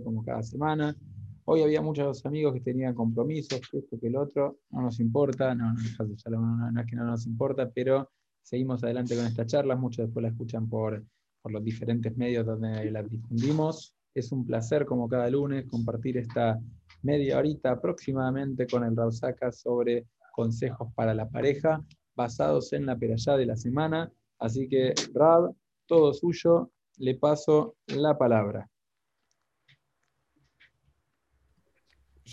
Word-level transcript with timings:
como 0.00 0.24
cada 0.24 0.42
semana. 0.42 0.96
Hoy 1.44 1.62
había 1.62 1.82
muchos 1.82 2.24
amigos 2.24 2.54
que 2.54 2.60
tenían 2.60 2.94
compromisos, 2.94 3.60
esto 3.72 3.98
que 4.00 4.06
el 4.06 4.16
otro, 4.16 4.58
no 4.70 4.82
nos 4.82 5.00
importa, 5.00 5.54
no, 5.54 5.74
es 5.74 6.86
que 6.86 6.96
no 6.96 7.04
nos 7.04 7.26
importa, 7.26 7.68
pero 7.68 8.10
seguimos 8.42 8.84
adelante 8.84 9.16
con 9.16 9.26
esta 9.26 9.44
charla, 9.44 9.74
muchos 9.74 10.06
después 10.06 10.22
la 10.22 10.28
escuchan 10.28 10.68
por, 10.68 11.04
por 11.42 11.52
los 11.52 11.64
diferentes 11.64 12.16
medios 12.16 12.46
donde 12.46 12.90
la 12.90 13.02
difundimos. 13.02 13.94
Es 14.14 14.30
un 14.30 14.46
placer, 14.46 14.86
como 14.86 15.08
cada 15.08 15.28
lunes, 15.30 15.66
compartir 15.66 16.18
esta 16.18 16.60
media 17.02 17.38
horita 17.38 17.72
aproximadamente 17.72 18.66
con 18.66 18.84
el 18.84 18.94
Rausaka 18.94 19.50
sobre 19.50 20.06
consejos 20.32 20.92
para 20.94 21.14
la 21.14 21.28
pareja 21.28 21.84
basados 22.14 22.72
en 22.72 22.86
la 22.86 22.96
perayá 22.96 23.36
de 23.36 23.46
la 23.46 23.56
semana. 23.56 24.12
Así 24.38 24.68
que, 24.68 24.94
Rab, 25.14 25.54
todo 25.86 26.12
suyo, 26.12 26.70
le 26.98 27.14
paso 27.16 27.76
la 27.86 28.16
palabra. 28.16 28.68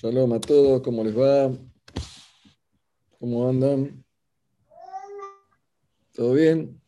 Shalom 0.02 0.32
a 0.32 0.40
todos, 0.40 0.82
¿cómo 0.82 1.04
les 1.04 1.14
va? 1.14 1.52
¿Cómo 3.20 3.50
andan? 3.50 4.02
¿Todo 6.14 6.36
bien? 6.36 6.82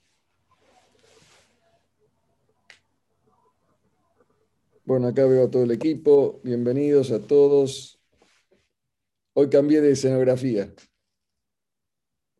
Bueno, 4.85 5.07
acá 5.07 5.25
veo 5.25 5.43
a 5.43 5.51
todo 5.51 5.63
el 5.63 5.71
equipo. 5.71 6.39
Bienvenidos 6.45 7.11
a 7.11 7.19
todos. 7.19 7.99
Hoy 9.33 9.49
cambié 9.49 9.81
de 9.81 9.91
escenografía. 9.91 10.73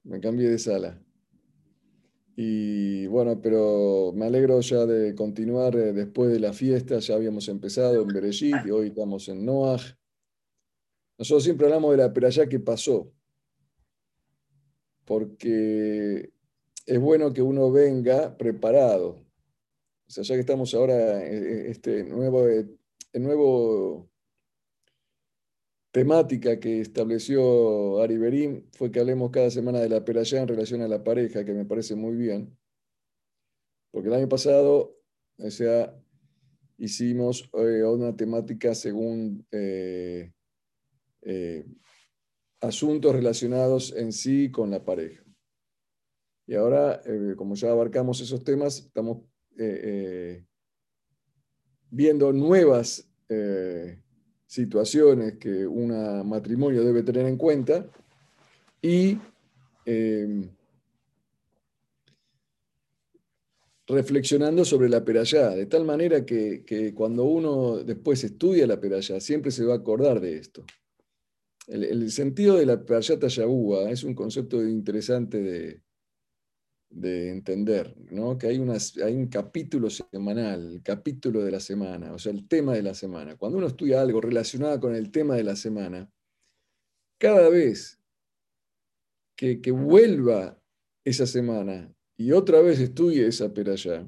Me 0.04 0.22
cambié 0.22 0.48
de 0.48 0.58
sala. 0.58 1.04
Y 2.38 3.08
bueno, 3.08 3.42
pero 3.42 4.14
me 4.16 4.28
alegro 4.28 4.62
ya 4.62 4.86
de 4.86 5.16
continuar 5.16 5.76
eh, 5.76 5.92
después 5.92 6.32
de 6.32 6.40
la 6.40 6.54
fiesta. 6.54 7.00
Ya 7.00 7.16
habíamos 7.16 7.50
empezado 7.50 8.02
en 8.02 8.08
Berejit 8.08 8.56
y 8.66 8.72
hoy 8.72 8.88
estamos 8.88 9.28
en 9.28 9.46
Noah. 9.46 10.01
Nosotros 11.22 11.44
siempre 11.44 11.68
hablamos 11.68 11.92
de 11.92 11.98
la 11.98 12.12
perayá 12.12 12.50
que 12.50 12.60
pasó, 12.60 13.14
porque 15.06 16.34
es 16.88 17.00
bueno 17.00 17.32
que 17.32 17.44
uno 17.44 17.72
venga 17.72 18.36
preparado. 18.36 19.24
O 20.08 20.10
sea, 20.10 20.24
ya 20.24 20.34
que 20.34 20.40
estamos 20.40 20.74
ahora 20.74 21.24
en 21.24 21.68
este 21.68 22.06
nuevo, 22.06 22.50
en 22.50 22.80
nuevo 23.14 24.10
temática 25.92 26.60
que 26.60 26.82
estableció 26.82 28.02
Ari 28.02 28.18
Berim 28.18 28.64
fue 28.72 28.90
que 28.90 29.00
hablemos 29.00 29.30
cada 29.30 29.52
semana 29.52 29.80
de 29.80 29.90
la 29.90 30.04
perayá 30.04 30.42
en 30.42 30.48
relación 30.48 30.82
a 30.82 30.88
la 30.88 31.04
pareja, 31.04 31.46
que 31.46 31.54
me 31.54 31.66
parece 31.66 31.94
muy 31.94 32.16
bien. 32.16 32.58
Porque 33.92 34.10
el 34.10 34.16
año 34.16 34.28
pasado, 34.28 34.98
o 35.38 35.52
sea, 35.52 35.96
hicimos 36.80 37.48
eh, 37.54 37.84
una 37.84 38.16
temática 38.16 38.74
según 38.74 39.46
eh, 39.52 40.32
eh, 41.22 41.66
asuntos 42.60 43.14
relacionados 43.14 43.94
en 43.96 44.12
sí 44.12 44.52
con 44.52 44.72
la 44.72 44.84
pareja. 44.84 45.24
Y 46.48 46.56
ahora, 46.56 47.02
como 47.38 47.56
ya 47.56 47.72
abarcamos 47.72 48.20
esos 48.20 48.44
temas, 48.44 48.80
estamos 48.80 49.20
viendo 51.90 52.34
nuevas 52.34 53.10
situaciones 54.48 55.38
que 55.38 55.66
un 55.66 56.28
matrimonio 56.28 56.84
debe 56.84 57.04
tener 57.04 57.26
en 57.26 57.38
cuenta 57.38 57.90
y 58.82 59.18
em, 59.86 60.50
reflexionando 63.88 64.66
sobre 64.66 64.90
la 64.90 65.04
perayá, 65.04 65.52
de 65.52 65.66
tal 65.68 65.86
manera 65.86 66.26
que, 66.26 66.94
cuando 66.96 67.26
uno 67.26 67.78
después 67.78 68.24
estudia 68.24 68.66
la 68.66 68.80
perayá, 68.80 69.20
siempre 69.20 69.52
se 69.52 69.66
va 69.66 69.74
a 69.76 69.78
acordar 69.78 70.20
de 70.20 70.38
esto. 70.38 70.66
El, 71.72 72.12
sentido 72.12 72.58
de 72.58 72.66
la 72.66 72.84
perayá 72.84 73.18
tayabúa 73.18 73.90
es 73.90 74.04
un 74.04 74.14
concepto 74.14 74.62
interesante 74.62 75.42
de, 75.42 75.82
de 76.90 77.30
entender, 77.30 77.96
¿no? 78.12 78.38
que 78.38 78.48
hay, 78.48 78.62
hay 79.04 79.16
un 79.16 79.28
capítulo 79.28 79.90
semanal, 79.90 80.74
el 80.74 80.84
capítulo 80.84 81.42
de 81.42 81.52
la 81.52 81.62
semana, 81.62 82.12
o 82.14 82.20
sea, 82.20 82.34
el 82.34 82.46
tema 82.48 82.74
de 82.74 82.84
la 82.84 82.94
semana. 82.94 83.38
Cuando 83.38 83.58
uno 83.58 83.68
estudia 83.68 84.02
algo 84.02 84.20
relacionado 84.20 84.82
con 84.82 84.94
el 84.94 85.12
tema 85.12 85.36
de 85.36 85.46
la 85.46 85.56
semana, 85.56 86.12
cada 87.18 87.50
vez 87.50 88.02
que, 89.36 89.72
vuelva 89.72 90.62
esa 91.04 91.26
semana 91.26 91.92
y 92.18 92.32
otra 92.32 92.62
vez 92.62 92.80
estudie 92.80 93.26
esa 93.26 93.54
peralla, 93.54 94.08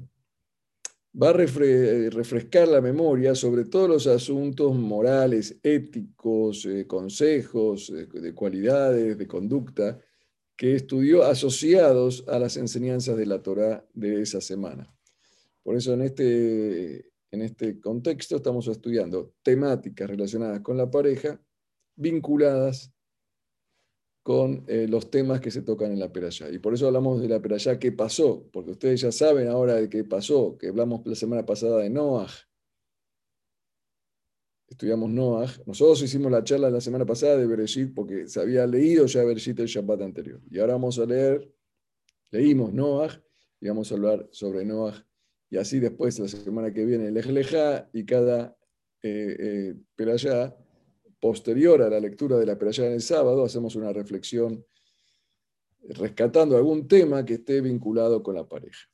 va 1.20 1.30
a 1.30 1.32
refrescar 1.32 2.68
la 2.68 2.80
memoria 2.80 3.34
sobre 3.34 3.64
todos 3.64 3.88
los 3.88 4.06
asuntos 4.06 4.74
morales, 4.74 5.58
éticos, 5.62 6.66
eh, 6.66 6.86
consejos, 6.86 7.90
eh, 7.90 8.06
de 8.06 8.34
cualidades, 8.34 9.16
de 9.16 9.26
conducta, 9.26 10.00
que 10.56 10.74
estudió 10.74 11.24
asociados 11.24 12.24
a 12.28 12.38
las 12.38 12.56
enseñanzas 12.56 13.16
de 13.16 13.26
la 13.26 13.42
Torá 13.42 13.86
de 13.92 14.22
esa 14.22 14.40
semana. 14.40 14.92
Por 15.62 15.76
eso 15.76 15.94
en 15.94 16.02
este, 16.02 17.12
en 17.30 17.42
este 17.42 17.80
contexto 17.80 18.36
estamos 18.36 18.68
estudiando 18.68 19.34
temáticas 19.42 20.08
relacionadas 20.08 20.60
con 20.60 20.76
la 20.76 20.90
pareja 20.90 21.40
vinculadas 21.96 22.93
con 24.24 24.64
eh, 24.68 24.86
los 24.88 25.10
temas 25.10 25.38
que 25.42 25.50
se 25.50 25.60
tocan 25.60 25.92
en 25.92 26.00
la 26.00 26.10
perashá. 26.10 26.48
Y 26.48 26.58
por 26.58 26.72
eso 26.72 26.86
hablamos 26.86 27.20
de 27.20 27.28
la 27.28 27.42
perashá 27.42 27.78
¿qué 27.78 27.92
pasó? 27.92 28.48
Porque 28.54 28.70
ustedes 28.70 29.02
ya 29.02 29.12
saben 29.12 29.48
ahora 29.48 29.74
de 29.74 29.90
qué 29.90 30.02
pasó, 30.02 30.56
que 30.56 30.68
hablamos 30.68 31.02
la 31.04 31.14
semana 31.14 31.44
pasada 31.44 31.82
de 31.82 31.90
Noah, 31.90 32.30
estudiamos 34.66 35.10
Noah. 35.10 35.52
Nosotros 35.66 36.00
hicimos 36.00 36.32
la 36.32 36.42
charla 36.42 36.70
la 36.70 36.80
semana 36.80 37.04
pasada 37.04 37.36
de 37.36 37.46
Bereshit 37.46 37.92
porque 37.94 38.26
se 38.26 38.40
había 38.40 38.66
leído 38.66 39.04
ya 39.04 39.22
Bereshit 39.24 39.60
el 39.60 39.66
Shabbat 39.66 40.00
anterior. 40.00 40.40
Y 40.50 40.58
ahora 40.58 40.72
vamos 40.72 40.98
a 40.98 41.04
leer, 41.04 41.46
leímos 42.30 42.72
Noah 42.72 43.22
y 43.60 43.68
vamos 43.68 43.92
a 43.92 43.94
hablar 43.94 44.26
sobre 44.32 44.64
Noah. 44.64 45.06
Y 45.50 45.58
así 45.58 45.80
después, 45.80 46.18
la 46.18 46.28
semana 46.28 46.72
que 46.72 46.86
viene, 46.86 47.08
el 47.08 47.16
Ejleja 47.18 47.90
y 47.92 48.06
cada 48.06 48.56
eh, 49.02 49.36
eh 49.38 49.74
posterior 51.24 51.80
a 51.80 51.88
la 51.88 52.00
lectura 52.00 52.36
de 52.36 52.44
la 52.44 52.58
Perayá 52.58 52.84
en 52.84 52.92
el 52.92 53.00
sábado, 53.00 53.46
hacemos 53.46 53.74
una 53.76 53.90
reflexión 53.94 54.62
rescatando 55.80 56.54
algún 56.54 56.86
tema 56.86 57.24
que 57.24 57.34
esté 57.34 57.62
vinculado 57.62 58.22
con 58.22 58.34
la 58.34 58.46
pareja. 58.46 58.86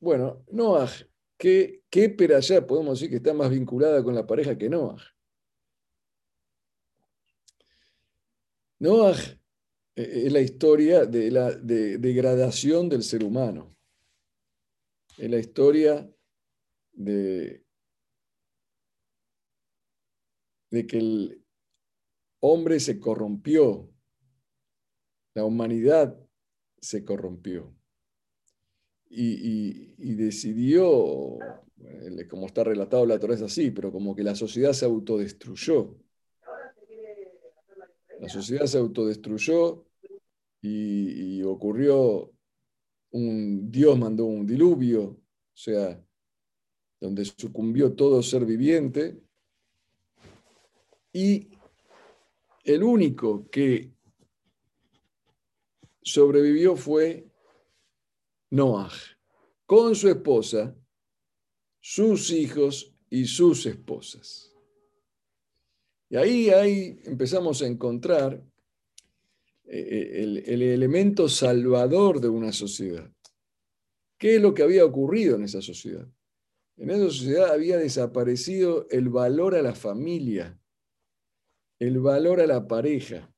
Bueno, 0.00 0.44
Noah, 0.50 0.90
¿qué, 1.36 1.84
qué 1.88 2.08
podemos 2.08 2.98
decir 2.98 3.10
que 3.10 3.18
está 3.18 3.32
más 3.32 3.50
vinculada 3.50 4.02
con 4.02 4.12
la 4.12 4.26
pareja 4.26 4.58
que 4.58 4.68
Noah? 4.68 5.00
Noah 8.80 9.16
eh, 9.94 10.22
es 10.26 10.32
la 10.32 10.40
historia 10.40 11.06
de 11.06 11.30
la 11.30 11.52
degradación 11.52 12.88
del 12.88 13.04
ser 13.04 13.22
humano. 13.22 13.76
Es 15.16 15.30
la 15.30 15.38
historia 15.38 16.12
de, 16.90 17.62
de 20.70 20.84
que 20.84 20.98
el 20.98 21.44
hombre 22.40 22.80
se 22.80 22.98
corrompió, 22.98 23.90
la 25.34 25.44
humanidad 25.44 26.18
se 26.80 27.04
corrompió. 27.04 27.74
Y, 29.10 30.14
decidió, 30.14 31.38
como 32.28 32.46
está 32.46 32.64
relatado 32.64 33.06
la 33.06 33.18
Torah 33.18 33.34
es 33.34 33.42
así, 33.42 33.70
pero 33.70 33.90
como 33.90 34.14
que 34.14 34.22
la 34.22 34.34
sociedad 34.34 34.72
se 34.72 34.84
autodestruyó. 34.84 35.96
La 38.20 38.28
sociedad 38.28 38.66
se 38.66 38.78
autodestruyó 38.78 39.86
y, 40.60 41.42
ocurrió 41.42 42.32
un, 43.10 43.70
Dios 43.70 43.98
mandó 43.98 44.26
un 44.26 44.46
diluvio, 44.46 45.04
o 45.04 45.20
sea, 45.54 46.04
donde 47.00 47.24
sucumbió 47.24 47.94
todo 47.94 48.22
ser 48.22 48.44
viviente, 48.44 49.22
y 51.12 51.48
el 52.68 52.82
único 52.82 53.48
que 53.48 53.94
sobrevivió 56.02 56.76
fue 56.76 57.26
Noah, 58.50 58.92
con 59.64 59.94
su 59.94 60.08
esposa, 60.10 60.76
sus 61.80 62.30
hijos 62.30 62.94
y 63.08 63.24
sus 63.24 63.64
esposas. 63.64 64.54
Y 66.10 66.16
ahí, 66.16 66.50
ahí 66.50 67.00
empezamos 67.04 67.62
a 67.62 67.66
encontrar 67.66 68.34
eh, 69.64 69.78
eh, 69.78 70.22
el, 70.22 70.38
el, 70.46 70.62
elemento 70.62 71.26
salvador 71.28 72.20
de 72.20 72.28
una 72.28 72.52
sociedad. 72.52 73.10
¿Qué 74.18 74.36
es 74.36 74.42
lo 74.42 74.52
que 74.52 74.62
había 74.62 74.84
ocurrido 74.84 75.36
en 75.36 75.44
esa 75.44 75.62
sociedad? 75.62 76.06
En 76.76 76.90
esa 76.90 77.04
sociedad 77.04 77.50
había 77.50 77.78
desaparecido 77.78 78.86
el 78.90 79.08
valor 79.08 79.54
a 79.54 79.62
la 79.62 79.74
familia, 79.74 80.57
el 81.78 82.00
valor 82.00 82.40
a 82.40 82.46
la 82.46 82.66
pareja. 82.66 83.32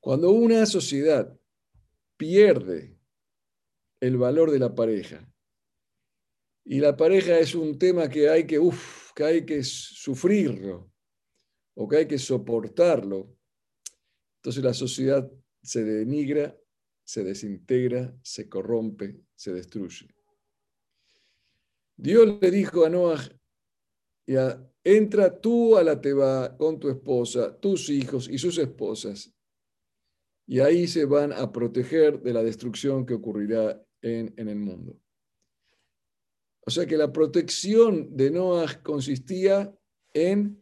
Cuando 0.00 0.30
una 0.30 0.66
sociedad 0.66 1.38
pierde 2.16 2.98
el 4.00 4.16
valor 4.16 4.50
de 4.50 4.58
la 4.58 4.74
pareja, 4.74 5.26
y 6.64 6.78
la 6.78 6.96
pareja 6.96 7.38
es 7.38 7.54
un 7.54 7.78
tema 7.78 8.08
que 8.08 8.28
hay 8.28 8.46
que, 8.46 8.58
uff, 8.58 9.12
que 9.12 9.24
hay 9.24 9.44
que 9.44 9.62
sufrirlo 9.64 10.92
o 11.74 11.88
que 11.88 11.96
hay 11.96 12.06
que 12.06 12.18
soportarlo, 12.18 13.36
entonces 14.36 14.62
la 14.62 14.74
sociedad 14.74 15.30
se 15.62 15.84
denigra, 15.84 16.56
se 17.04 17.24
desintegra, 17.24 18.14
se 18.22 18.48
corrompe, 18.48 19.20
se 19.34 19.52
destruye. 19.52 20.08
Dios 21.96 22.38
le 22.40 22.50
dijo 22.50 22.84
a 22.84 22.88
Noah, 22.88 23.20
ya, 24.32 24.64
entra 24.84 25.40
tú 25.40 25.76
a 25.76 25.82
la 25.82 26.00
Teba 26.00 26.56
con 26.56 26.78
tu 26.78 26.88
esposa, 26.88 27.58
tus 27.58 27.88
hijos 27.88 28.28
y 28.28 28.38
sus 28.38 28.58
esposas, 28.58 29.32
y 30.46 30.60
ahí 30.60 30.86
se 30.86 31.04
van 31.04 31.32
a 31.32 31.50
proteger 31.52 32.20
de 32.22 32.32
la 32.32 32.42
destrucción 32.42 33.06
que 33.06 33.14
ocurrirá 33.14 33.82
en, 34.02 34.32
en 34.36 34.48
el 34.48 34.58
mundo. 34.58 34.98
O 36.66 36.70
sea 36.70 36.86
que 36.86 36.96
la 36.96 37.12
protección 37.12 38.16
de 38.16 38.30
Noah 38.30 38.82
consistía 38.82 39.76
en 40.12 40.60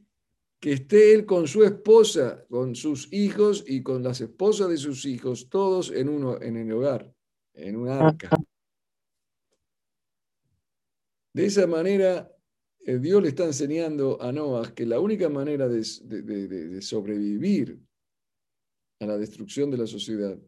que 0.60 0.72
esté 0.72 1.14
él 1.14 1.26
con 1.26 1.46
su 1.46 1.62
esposa, 1.62 2.44
con 2.48 2.74
sus 2.74 3.12
hijos 3.12 3.64
y 3.66 3.82
con 3.82 4.02
las 4.02 4.20
esposas 4.20 4.68
de 4.68 4.76
sus 4.76 5.04
hijos, 5.04 5.48
todos 5.48 5.90
en 5.90 6.08
uno 6.08 6.40
en 6.40 6.56
el 6.56 6.72
hogar, 6.72 7.12
en 7.54 7.76
un 7.76 7.88
arca. 7.88 8.30
De 11.32 11.46
esa 11.46 11.66
manera, 11.66 12.30
eh, 12.88 12.99
Dios 12.99 13.23
le 13.23 13.29
está 13.29 13.44
enseñando 13.44 14.17
a 14.19 14.32
Noah 14.32 14.75
que 14.75 14.87
la 14.87 14.99
única 14.99 15.29
manera 15.29 15.69
de, 15.69 15.85
sobrevivir 16.81 17.79
a 18.99 19.05
la 19.05 19.19
destrucción 19.19 19.70
de 19.70 19.76
la 19.76 19.87
sociedad 19.87 20.38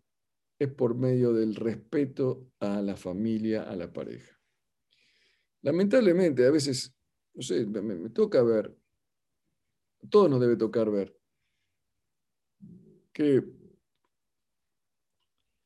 es 0.59 0.73
por 0.73 0.95
medio 0.95 1.35
del 1.35 1.55
respeto 1.55 2.51
a 2.59 2.81
la 2.81 2.97
familia, 2.97 3.65
a 3.65 3.77
la 3.77 3.93
pareja. 3.93 4.41
Lamentablemente, 5.61 6.47
a 6.47 6.51
veces, 6.51 6.95
no 7.35 7.43
sé, 7.43 7.67
me, 7.67 8.09
toca 8.09 8.43
ver, 8.43 8.75
todo 10.09 10.27
nos 10.31 10.41
debe 10.41 10.57
tocar 10.57 10.91
ver, 10.91 11.15
que 13.13 13.45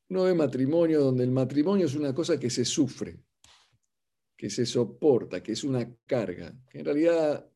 no 0.09 0.23
ve 0.23 0.33
matrimonio 0.33 0.99
donde 0.99 1.23
el 1.23 1.31
matrimonio 1.31 1.85
es 1.85 1.95
una 1.95 2.13
cosa 2.13 2.37
que 2.37 2.49
se 2.49 2.65
sufre, 2.65 3.23
que 4.35 4.49
se 4.49 4.65
soporta, 4.65 5.41
que 5.41 5.53
es 5.53 5.63
una 5.63 5.89
carga, 6.05 6.53
en 6.73 6.85
realidad 6.85 7.49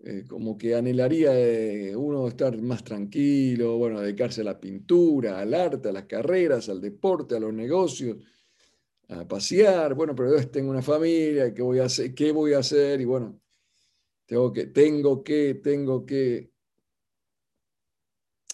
eh, 0.00 0.24
como 0.28 0.58
que 0.58 0.74
anhelaría 0.74 1.38
eh, 1.38 1.96
uno 1.96 2.28
estar 2.28 2.60
más 2.60 2.84
tranquilo, 2.84 3.78
bueno, 3.78 4.00
dedicarse 4.00 4.42
a 4.42 4.44
la 4.44 4.60
pintura, 4.60 5.40
al 5.40 5.54
arte, 5.54 5.88
a 5.88 5.92
las 5.92 6.04
carreras, 6.04 6.68
al 6.68 6.80
deporte, 6.80 7.36
a 7.36 7.40
los 7.40 7.54
negocios 7.54 8.18
a 9.08 9.26
pasear, 9.26 9.94
bueno, 9.94 10.14
pero 10.14 10.36
yo 10.36 10.48
tengo 10.48 10.70
una 10.70 10.82
familia, 10.82 11.54
¿qué 11.54 11.62
voy 11.62 11.78
a 11.78 11.84
hacer? 11.84 12.14
¿Qué 12.14 12.32
voy 12.32 12.54
a 12.54 12.58
hacer? 12.58 13.00
Y 13.00 13.04
bueno, 13.04 13.40
tengo 14.26 14.52
que, 14.52 14.66
tengo 14.66 15.22
que, 15.22 15.54
tengo 15.54 16.04
que. 16.04 16.50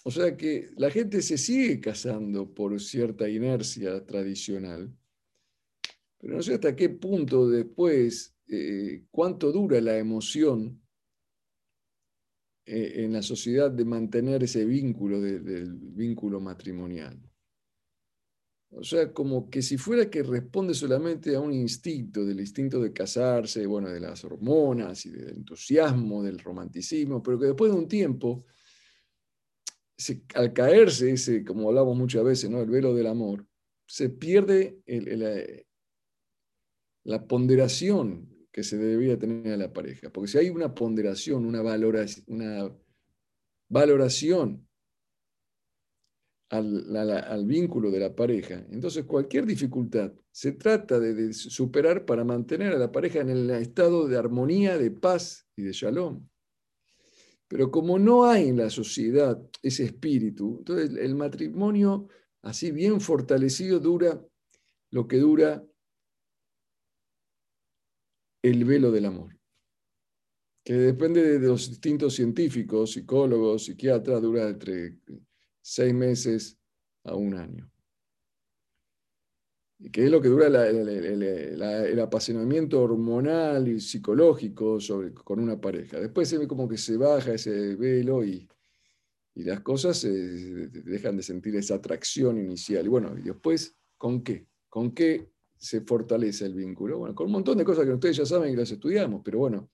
O 0.05 0.11
sea 0.11 0.37
que 0.37 0.71
la 0.77 0.91
gente 0.91 1.23
se 1.23 1.39
sigue 1.39 1.81
casando 1.81 2.53
por 2.53 2.79
cierta 2.81 3.29
inercia 3.29 4.05
tradicional, 4.05 4.95
pero 6.23 6.37
no 6.37 6.43
sé 6.43 6.55
hasta 6.55 6.77
qué 6.77 6.89
punto 6.89 7.49
después, 7.49 8.37
eh, 8.47 9.07
cuánto 9.11 9.51
dura 9.51 9.81
la 9.81 9.99
emoción 9.99 10.81
eh, 12.65 13.05
en 13.05 13.13
la 13.13 13.23
sociedad 13.23 13.73
de 13.73 13.85
mantener 13.85 14.45
ese 14.45 14.65
vínculo, 14.65 15.21
del 15.21 15.75
vínculo 15.75 16.41
matrimonial. 16.41 17.21
O 18.71 18.85
sea, 18.85 19.13
como 19.13 19.51
que 19.51 19.63
si 19.63 19.77
fuera 19.77 20.09
que 20.09 20.23
responde 20.23 20.75
solamente 20.75 21.35
a 21.35 21.41
un 21.41 21.53
instinto, 21.53 22.25
del 22.25 22.39
instinto 22.39 22.81
de 22.81 22.93
casarse, 22.93 23.67
bueno, 23.67 23.89
de 23.89 23.99
las 23.99 24.25
hormonas 24.25 25.05
y 25.05 25.11
del 25.11 25.31
entusiasmo, 25.31 26.23
del 26.23 26.39
romanticismo, 26.39 27.21
pero 27.21 27.37
que 27.37 27.47
después 27.47 27.73
de 27.73 27.79
un 27.79 27.89
tiempo, 27.89 28.47
al 30.35 30.53
caerse 30.53 31.11
ese, 31.11 31.45
como 31.45 31.69
hablamos 31.69 31.97
muchas 31.97 32.23
veces, 32.23 32.49
¿no? 32.49 32.63
el 32.63 32.71
velo 32.71 32.95
del 32.95 33.09
amor, 33.09 33.45
se 33.87 34.09
pierde 34.09 34.79
la 37.05 37.27
ponderación 37.27 38.33
que 38.53 38.63
se 38.63 38.77
debía 38.77 39.19
tener 39.19 39.55
a 39.55 39.57
la 39.57 39.73
pareja. 39.73 40.11
Porque 40.11 40.31
si 40.31 40.39
hay 40.39 40.51
una 40.51 40.75
ponderación, 40.75 41.47
una, 41.47 41.63
valoración, 43.69 44.69
al, 46.51 47.47
vínculo 47.47 47.91
de 47.91 47.99
la 47.99 48.15
pareja. 48.15 48.67
Entonces, 48.71 49.07
cualquier 49.07 49.47
dificultad 49.47 50.13
se 50.31 50.53
trata 50.53 51.01
de, 51.01 51.33
superar 51.33 52.05
para 52.05 52.25
mantener 52.25 52.75
a 52.75 52.79
la 52.79 52.93
pareja 52.93 53.21
en 53.21 53.31
el 53.31 53.51
estado 53.51 54.07
de 54.07 54.19
armonía, 54.19 54.77
de 54.77 54.91
paz 54.91 55.47
y 55.57 55.63
de 55.63 55.73
shalom. 55.73 56.29
Pero 57.49 57.71
como 57.71 57.99
no 57.99 58.25
hay 58.25 58.49
en 58.49 58.59
la 58.59 58.71
sociedad 58.71 59.43
ese 59.63 59.85
espíritu, 59.85 60.57
entonces 60.59 60.91
el 60.99 61.15
matrimonio 61.15 62.09
así 62.43 62.71
bien 62.71 63.01
fortalecido 63.01 63.79
dura 63.79 64.23
lo 64.91 65.07
que 65.07 65.19
dura 65.19 65.65
el 68.43 68.65
velo 68.65 68.91
del 68.91 69.07
amor, 69.07 69.39
que 70.65 70.75
depende 70.75 71.39
de 71.39 71.47
los 71.47 71.71
distintos 71.71 72.15
científicos, 72.15 72.93
psicólogos, 72.93 73.65
psiquiatras, 73.65 74.21
dura 74.21 74.49
entre 74.49 74.97
seis 75.61 75.95
meses 75.95 76.59
a 77.05 77.15
un 77.15 77.35
año. 77.35 77.69
Y 79.79 79.91
que 79.91 80.05
es 80.05 80.11
lo 80.11 80.21
que 80.21 80.29
dura 80.29 80.47
el 80.47 82.01
apasionamiento 82.01 82.81
hormonal 82.81 83.67
y 83.67 83.81
psicológico 83.81 84.81
sobre, 84.81 85.13
con 85.13 85.41
una 85.41 85.61
pareja. 85.61 85.99
Después 85.99 86.29
se 86.29 86.39
ve 86.39 86.47
como 86.47 86.69
que 86.69 86.79
se 86.79 86.97
baja 86.97 87.35
ese 87.35 87.75
velo 87.75 88.25
y, 88.25 88.49
y 89.35 89.43
las 89.43 89.61
cosas 89.61 90.07
dejan 90.07 91.17
de 91.17 91.25
sentir 91.25 91.57
esa 91.57 91.75
atracción 91.75 92.39
inicial. 92.39 92.87
Y 92.87 92.89
bueno, 92.89 93.19
y 93.19 93.23
después, 93.23 93.75
¿con 93.99 94.23
qué? 94.23 94.47
¿Con 94.69 94.93
qué 94.93 95.33
se 95.63 95.81
fortalece 95.83 96.47
el 96.47 96.55
vínculo? 96.55 96.99
Bueno, 96.99 97.15
con 97.15 97.27
un 97.27 97.33
montón 97.33 97.59
de 97.59 97.65
cosas 97.65 97.85
que 97.85 97.93
ustedes 97.93 98.17
ya 98.17 98.27
saben 98.27 98.53
y 98.53 98.57
las 98.57 98.71
estudiamos, 98.71 99.23
pero 99.25 99.39
bueno, 99.39 99.71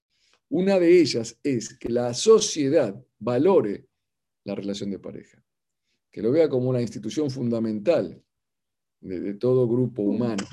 una 0.51 0.79
de 0.79 1.01
ellas 1.01 1.39
es 1.43 1.77
que 1.79 1.89
la 1.89 2.13
sociedad 2.15 2.95
valore 3.19 3.87
la 4.45 4.55
relación 4.55 4.91
de 4.91 4.99
pareja 4.99 5.43
que 6.11 6.23
lo 6.23 6.33
vea 6.33 6.49
como 6.49 6.71
una 6.71 6.81
institución 6.81 7.31
fundamental 7.31 8.21
de, 9.01 9.35
todo 9.35 9.69
grupo 9.69 10.03
humano. 10.03 10.45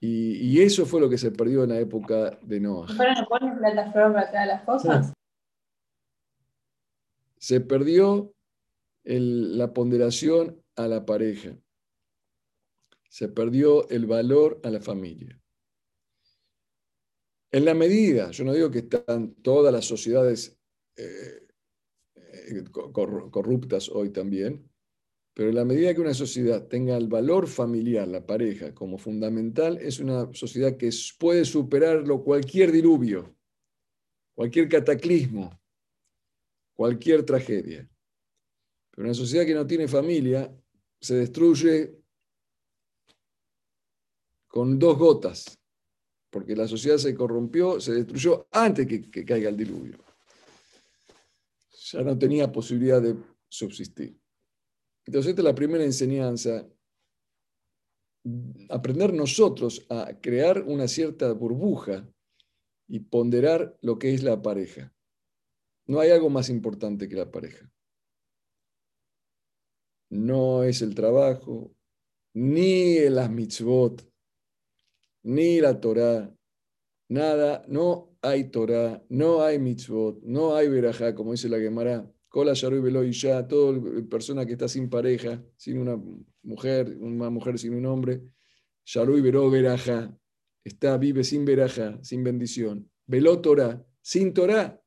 Y, 0.00 0.60
eso 0.60 0.84
fue 0.84 1.00
lo 1.00 1.08
que 1.08 1.18
se 1.18 1.30
perdió 1.30 1.64
en 1.64 1.70
la 1.70 1.78
época 1.78 2.38
de 2.42 2.60
Noah. 2.60 2.86
las 4.46 4.64
cosas? 4.64 5.12
Se 7.38 7.60
perdió 7.60 8.32
la 9.04 9.72
ponderación 9.72 10.60
a 10.76 10.86
la 10.86 11.04
pareja. 11.04 11.56
Se 13.12 13.28
perdió 13.28 13.86
el 13.90 14.06
valor 14.06 14.58
a 14.64 14.70
la 14.70 14.80
familia. 14.80 15.38
En 17.50 17.66
la 17.66 17.74
medida, 17.74 18.30
yo 18.30 18.42
no 18.42 18.54
digo 18.54 18.70
que 18.70 18.78
están 18.78 19.34
todas 19.42 19.70
las 19.70 19.84
sociedades 19.84 20.58
eh, 20.96 21.46
eh, 22.16 22.64
corruptas 22.70 23.90
hoy 23.90 24.08
también, 24.08 24.66
pero 25.34 25.50
en 25.50 25.56
la 25.56 25.66
medida 25.66 25.92
que 25.92 26.00
una 26.00 26.14
sociedad 26.14 26.66
tenga 26.68 26.96
el 26.96 27.08
valor 27.08 27.48
familiar, 27.48 28.08
la 28.08 28.24
pareja, 28.24 28.74
como 28.74 28.96
fundamental, 28.96 29.76
es 29.76 30.00
una 30.00 30.32
sociedad 30.32 30.78
que 30.78 30.88
puede 31.18 31.44
superarlo 31.44 32.24
cualquier 32.24 32.72
diluvio, 32.72 33.36
cualquier 34.34 34.70
cataclismo, 34.70 35.60
cualquier 36.72 37.26
tragedia. 37.26 37.86
Pero 38.90 39.04
una 39.04 39.14
sociedad 39.14 39.44
que 39.44 39.54
no 39.54 39.66
tiene 39.66 39.86
familia 39.86 40.50
se 40.98 41.16
destruye 41.16 42.01
con 44.52 44.78
dos 44.78 44.96
gotas, 44.96 45.58
porque 46.30 46.54
la 46.54 46.68
sociedad 46.68 46.98
se 46.98 47.14
corrompió, 47.14 47.80
se 47.80 47.94
destruyó 47.94 48.46
antes 48.52 48.86
que 48.86 49.24
caiga 49.24 49.48
el 49.48 49.56
diluvio 49.56 49.98
ya 51.92 52.02
no 52.02 52.18
tenía 52.18 52.50
posibilidad 52.50 53.02
de 53.02 53.16
subsistir. 53.48 54.18
Entonces, 55.04 55.30
esta 55.30 55.42
es 55.42 55.44
la 55.44 55.54
primera 55.54 55.84
enseñanza, 55.84 56.68
aprender 58.68 59.12
nosotros 59.12 59.84
a 59.88 60.20
crear 60.20 60.62
una 60.62 60.86
cierta 60.88 61.32
burbuja 61.32 62.08
y 62.88 63.00
ponderar 63.00 63.76
lo 63.80 63.98
que 63.98 64.14
es 64.14 64.22
la 64.22 64.40
pareja. 64.40 64.94
No 65.86 66.00
hay 66.00 66.10
algo 66.10 66.30
más 66.30 66.48
importante 66.48 67.08
que 67.08 67.16
la 67.16 67.30
pareja. 67.30 67.70
No 70.10 70.62
es 70.62 70.82
el 70.82 70.94
trabajo, 70.94 71.74
ni 72.34 73.00
las 73.08 73.30
mitzvot, 73.30 74.08
ni 75.22 75.60
la 75.60 75.80
Torah, 75.80 76.34
nada, 77.08 77.64
no 77.68 78.16
hay 78.22 78.50
Torah, 78.50 79.02
no 79.08 79.42
hay 79.42 79.58
mitzvot, 79.58 80.22
no 80.22 80.54
hay 80.54 80.68
verajá, 80.68 81.14
como 81.14 81.32
dice 81.32 81.48
la 81.48 81.58
Gemara. 81.58 82.08
Kola 82.28 82.54
Yaru 82.54 83.04
y 83.04 83.12
ya, 83.12 83.46
toda 83.46 83.78
persona 84.08 84.46
que 84.46 84.52
está 84.52 84.66
sin 84.66 84.88
pareja, 84.88 85.44
sin 85.56 85.78
una 85.78 86.00
mujer, 86.42 86.96
una 86.98 87.28
mujer 87.28 87.58
sin 87.58 87.74
un 87.74 87.84
hombre, 87.84 88.22
Yaru 88.86 89.18
y 89.18 89.20
verajá, 89.20 90.16
está, 90.64 90.96
vive 90.96 91.24
sin 91.24 91.44
verajá, 91.44 92.02
sin 92.02 92.24
bendición. 92.24 92.90
veló 93.06 93.40
Torah, 93.40 93.84
sin 94.00 94.32
Torah. 94.32 94.80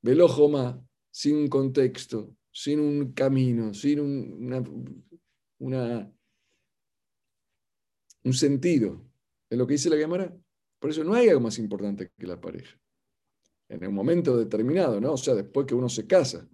Veló 0.00 0.28
Jomá, 0.28 0.80
sin 1.10 1.48
contexto, 1.48 2.36
sin 2.52 2.78
un 2.78 3.12
camino, 3.12 3.74
sin 3.74 3.98
un, 3.98 5.04
una, 5.58 6.12
un 8.24 8.32
sentido. 8.32 9.00
Es 9.50 9.58
lo 9.58 9.66
que 9.66 9.74
dice 9.74 9.90
la 9.90 9.96
Gemara. 9.96 10.34
Por 10.78 10.90
eso 10.90 11.02
no 11.04 11.14
hay 11.14 11.28
algo 11.28 11.40
más 11.40 11.58
importante 11.58 12.10
que 12.16 12.26
la 12.26 12.40
pareja. 12.40 12.78
En 13.68 13.86
un 13.86 13.94
momento 13.94 14.36
determinado, 14.36 15.00
¿no? 15.00 15.12
O 15.12 15.16
sea, 15.16 15.34
después 15.34 15.66
que 15.66 15.74
uno 15.74 15.88
se 15.88 16.06
casa. 16.06 16.48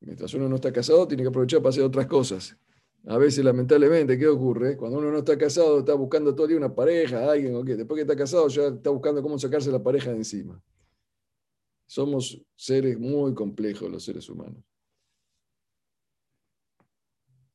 Mientras 0.00 0.34
uno 0.34 0.48
no 0.48 0.56
está 0.56 0.72
casado, 0.72 1.06
tiene 1.06 1.22
que 1.22 1.28
aprovechar 1.28 1.60
para 1.60 1.70
hacer 1.70 1.84
otras 1.84 2.06
cosas. 2.06 2.56
A 3.06 3.18
veces, 3.18 3.44
lamentablemente, 3.44 4.18
¿qué 4.18 4.28
ocurre? 4.28 4.76
Cuando 4.76 4.98
uno 4.98 5.10
no 5.10 5.18
está 5.18 5.36
casado, 5.36 5.80
está 5.80 5.94
buscando 5.94 6.34
todo 6.34 6.44
el 6.46 6.50
día 6.50 6.58
una 6.58 6.74
pareja, 6.74 7.30
alguien, 7.30 7.54
o 7.56 7.64
qué. 7.64 7.76
Después 7.76 7.96
que 7.96 8.02
está 8.02 8.16
casado, 8.16 8.48
ya 8.48 8.68
está 8.68 8.90
buscando 8.90 9.22
cómo 9.22 9.38
sacarse 9.38 9.70
la 9.70 9.82
pareja 9.82 10.10
de 10.10 10.18
encima. 10.18 10.60
Somos 11.86 12.40
seres 12.54 12.98
muy 12.98 13.34
complejos 13.34 13.90
los 13.90 14.04
seres 14.04 14.28
humanos. 14.28 14.62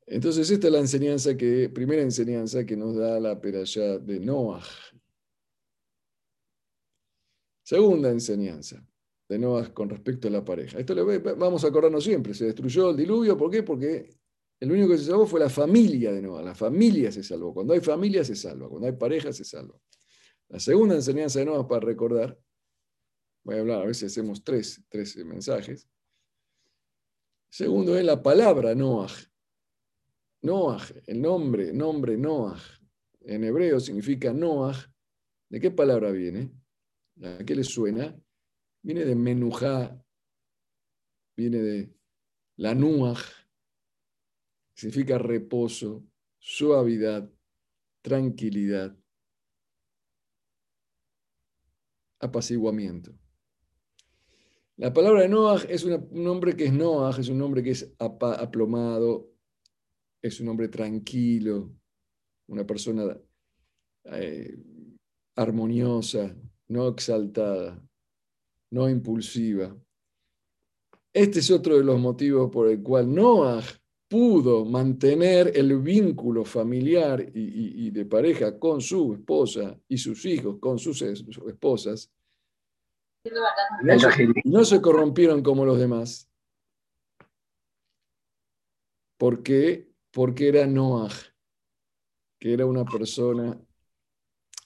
Entonces, 0.07 0.49
esta 0.49 0.67
es 0.67 0.73
la 0.73 0.79
enseñanza 0.79 1.35
que, 1.35 1.69
primera 1.69 2.01
enseñanza 2.01 2.65
que 2.65 2.77
nos 2.77 2.95
da 2.95 3.19
la 3.19 3.39
peralla 3.41 3.99
de 3.99 4.19
Noah. 4.21 4.63
Segunda 7.61 8.09
enseñanza 8.09 8.81
de 9.27 9.37
Noah 9.37 9.73
con 9.73 9.89
respecto 9.89 10.29
a 10.29 10.31
la 10.31 10.45
pareja. 10.45 10.79
Esto 10.79 10.95
lo 10.95 11.05
vamos 11.35 11.65
a 11.65 11.67
acordarnos 11.67 12.05
siempre. 12.05 12.33
Se 12.33 12.45
destruyó 12.45 12.91
el 12.91 12.95
diluvio. 12.95 13.37
¿Por 13.37 13.51
qué? 13.51 13.63
Porque 13.63 14.09
el 14.61 14.71
único 14.71 14.91
que 14.91 14.97
se 14.97 15.03
salvó 15.03 15.27
fue 15.27 15.41
la 15.41 15.49
familia 15.49 16.13
de 16.13 16.21
Noah. 16.21 16.41
La 16.41 16.55
familia 16.55 17.11
se 17.11 17.21
salvó. 17.21 17.53
Cuando 17.53 17.73
hay 17.73 17.81
familia 17.81 18.23
se 18.23 18.37
salva. 18.37 18.69
Cuando 18.69 18.87
hay 18.87 18.93
pareja 18.93 19.33
se 19.33 19.43
salva. 19.43 19.77
La 20.47 20.61
segunda 20.61 20.95
enseñanza 20.95 21.39
de 21.39 21.45
Noah 21.45 21.67
para 21.67 21.85
recordar, 21.85 22.39
voy 23.43 23.57
a 23.57 23.59
hablar, 23.59 23.81
a 23.81 23.85
veces 23.85 24.13
hacemos 24.13 24.41
tres, 24.41 24.81
tres 24.87 25.17
mensajes. 25.25 25.85
Segundo 27.49 27.97
es 27.97 28.05
la 28.05 28.23
palabra 28.23 28.73
Noah. 28.73 29.11
Noah, 30.47 30.81
el 31.07 31.21
nombre, 31.21 31.73
nombre 31.73 32.15
Noah, 32.15 32.57
en 33.19 33.43
hebreo 33.43 33.81
significa 33.81 34.31
Noah. 34.31 34.77
¿De 35.49 35.59
qué 35.59 35.71
palabra 35.71 36.09
viene? 36.11 36.53
¿A 37.21 37.43
qué 37.43 37.53
le 37.53 37.65
suena? 37.65 38.17
Viene 38.81 39.03
de 39.03 39.13
Menujá, 39.13 40.01
viene 41.35 41.57
de 41.57 41.93
la 42.55 42.73
Nuach, 42.73 43.19
significa 44.73 45.17
reposo, 45.17 46.05
suavidad, 46.39 47.29
tranquilidad, 48.01 48.97
apaciguamiento. 52.19 53.11
La 54.77 54.93
palabra 54.93 55.23
de 55.23 55.27
Noah 55.27 55.63
es 55.67 55.83
un 55.83 56.07
nombre 56.11 56.55
que 56.55 56.67
es 56.67 56.73
Noah, 56.73 57.19
es 57.19 57.27
un 57.27 57.37
nombre 57.37 57.61
que 57.61 57.71
es 57.71 57.93
aplomado, 57.99 59.36
es 60.21 60.39
un 60.39 60.49
hombre 60.49 60.67
tranquilo, 60.67 61.71
una 62.47 62.65
persona 62.65 63.17
eh, 64.05 64.57
armoniosa, 65.35 66.35
no 66.69 66.87
exaltada, 66.89 67.81
no 68.71 68.89
impulsiva. 68.89 69.75
Este 71.13 71.39
es 71.39 71.51
otro 71.51 71.77
de 71.77 71.83
los 71.83 71.99
motivos 71.99 72.51
por 72.51 72.69
el 72.69 72.81
cual 72.81 73.13
Noah 73.13 73.63
pudo 74.07 74.63
mantener 74.65 75.51
el 75.55 75.79
vínculo 75.79 76.45
familiar 76.45 77.25
y, 77.33 77.89
de 77.91 78.05
pareja 78.05 78.57
con 78.57 78.81
su 78.81 79.13
esposa 79.13 79.77
y 79.87 79.97
sus 79.97 80.25
hijos 80.25 80.57
con 80.59 80.79
sus, 80.79 81.01
esposas. 81.01 82.11
no 84.45 84.63
se 84.63 84.81
corrompieron 84.81 85.43
como 85.43 85.65
los 85.65 85.77
demás. 85.77 86.29
Porque 89.17 89.86
porque 90.17 90.47
era 90.47 90.65
Noah, 90.65 91.13
que 92.39 92.51
era 92.51 92.65
una 92.65 92.83
persona 92.83 93.55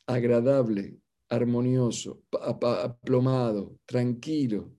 agradable, 0.06 1.02
armonioso, 1.28 2.24
aplomado, 2.32 3.78
tranquilo, 3.86 4.74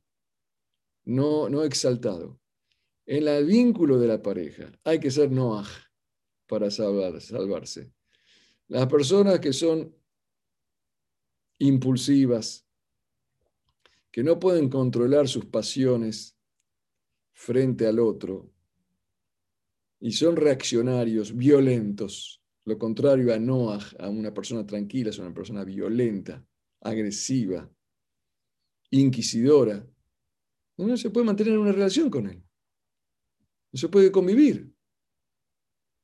no, 1.05 1.51
no 1.51 1.63
exaltado. 1.63 2.41
En 3.05 3.29
el 3.29 3.45
vínculo 3.45 3.99
de 3.99 4.09
la 4.09 4.23
pareja 4.23 4.73
hay 4.83 4.99
que 4.99 5.11
ser 5.11 5.31
Noah 5.31 5.69
para 6.47 6.71
salvarse. 6.71 7.93
Las 8.69 8.87
personas 8.87 9.41
que 9.41 9.53
son 9.53 9.95
impulsivas, 11.59 12.67
que 14.11 14.25
no 14.25 14.41
pueden 14.41 14.71
controlar 14.71 15.29
sus 15.29 15.45
pasiones 15.45 16.35
frente 17.35 17.87
al 17.87 18.01
otro, 18.01 18.52
y 20.03 20.11
son 20.11 20.35
reaccionarios, 20.35 21.35
violentos. 21.35 22.43
Lo 22.65 22.77
contrario 22.77 23.33
a 23.33 23.39
Noah, 23.39 23.81
a 24.01 24.09
una 24.09 24.35
persona 24.35 24.67
tranquila, 24.67 25.11
es 25.11 25.19
una 25.19 25.33
persona 25.33 25.65
violenta, 25.65 26.45
agresiva, 26.81 27.71
inquisidora. 28.91 29.87
No 30.77 30.97
se 30.97 31.11
puede 31.11 31.27
mantener 31.27 31.57
una 31.57 31.71
relación 31.71 32.11
con 32.11 32.27
él. 32.27 32.43
No 33.73 33.79
se 33.79 33.89
puede 33.89 34.11
convivir. 34.11 34.75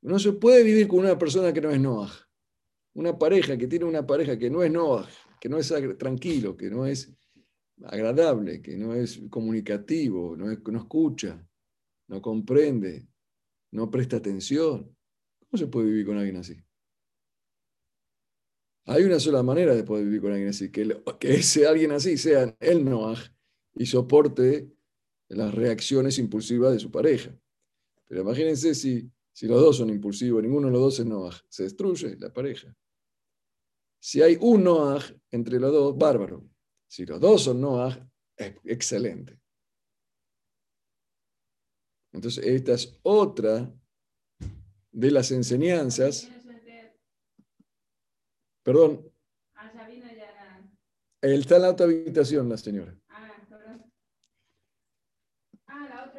No 0.01 0.17
se 0.17 0.31
puede 0.31 0.63
vivir 0.63 0.87
con 0.87 0.99
una 0.99 1.17
persona 1.17 1.51
que 1.51 1.59
no 1.59 1.69
es 1.69 1.79
Noah. 1.81 2.11
Una 2.93 3.19
pareja 3.19 3.57
que 3.57 3.67
tiene 3.67 3.83
una 3.83 4.07
pareja 4.07 4.39
que 4.39 4.49
no 4.49 4.63
es 4.63 4.71
Noah, 4.71 5.09
que 5.41 5.49
no 5.49 5.57
es 5.57 5.73
tranquilo, 5.97 6.55
que 6.55 6.69
no 6.69 6.85
es 6.85 7.13
agradable, 7.83 8.61
que 8.61 8.77
no 8.77 8.93
es 8.93 9.21
comunicativo, 9.29 10.37
no 10.37 10.49
escucha, 10.49 11.45
no 12.07 12.21
comprende, 12.21 13.09
no 13.71 13.89
presta 13.89 14.17
atención. 14.17 14.95
¿Cómo 15.39 15.57
se 15.57 15.67
puede 15.67 15.87
vivir 15.87 16.05
con 16.05 16.17
alguien 16.17 16.37
así? 16.37 16.61
Hay 18.85 19.03
una 19.03 19.19
sola 19.19 19.43
manera 19.43 19.75
de 19.75 19.83
poder 19.83 20.05
vivir 20.05 20.21
con 20.21 20.31
alguien 20.31 20.49
así, 20.49 20.71
que, 20.71 21.01
ese 21.21 21.67
alguien 21.67 21.91
así 21.91 22.17
sea 22.17 22.55
el 22.59 22.83
Noah 22.83 23.17
y 23.75 23.85
soporte 23.85 24.71
las 25.27 25.53
reacciones 25.53 26.17
impulsivas 26.17 26.73
de 26.73 26.79
su 26.79 26.89
pareja. 26.89 27.31
Pero 28.07 28.21
imagínense 28.21 28.73
si, 28.73 29.11
si 29.31 29.47
los 29.47 29.61
dos 29.61 29.77
son 29.77 29.91
impulsivos, 29.91 30.41
ninguno 30.41 30.67
de 30.67 30.73
los 30.73 30.81
dos 30.81 30.99
es 30.99 31.05
Noah, 31.05 31.35
se 31.49 31.63
destruye 31.63 32.17
la 32.17 32.33
pareja. 32.33 32.75
Si 33.99 34.21
hay 34.21 34.37
un 34.41 34.63
Noah 34.63 35.03
entre 35.29 35.59
los 35.59 35.71
dos, 35.71 35.97
bárbaro. 35.97 36.49
Si 36.87 37.05
los 37.05 37.19
dos 37.19 37.43
son 37.43 37.61
Noah, 37.61 38.09
es 38.35 38.55
excelente. 38.63 39.39
Entonces, 42.11 42.45
esta 42.45 42.73
es 42.73 42.99
otra 43.03 43.71
de 44.91 45.11
las 45.11 45.31
enseñanzas. 45.31 46.29
Perdón. 48.63 49.11
Él 51.21 51.41
está 51.41 51.57
en 51.57 51.61
la 51.63 51.69
otra 51.71 51.85
habitación, 51.85 52.47
la 52.47 52.57
señora. 52.57 52.97
Ah, 53.09 53.45
ah. 55.67 56.09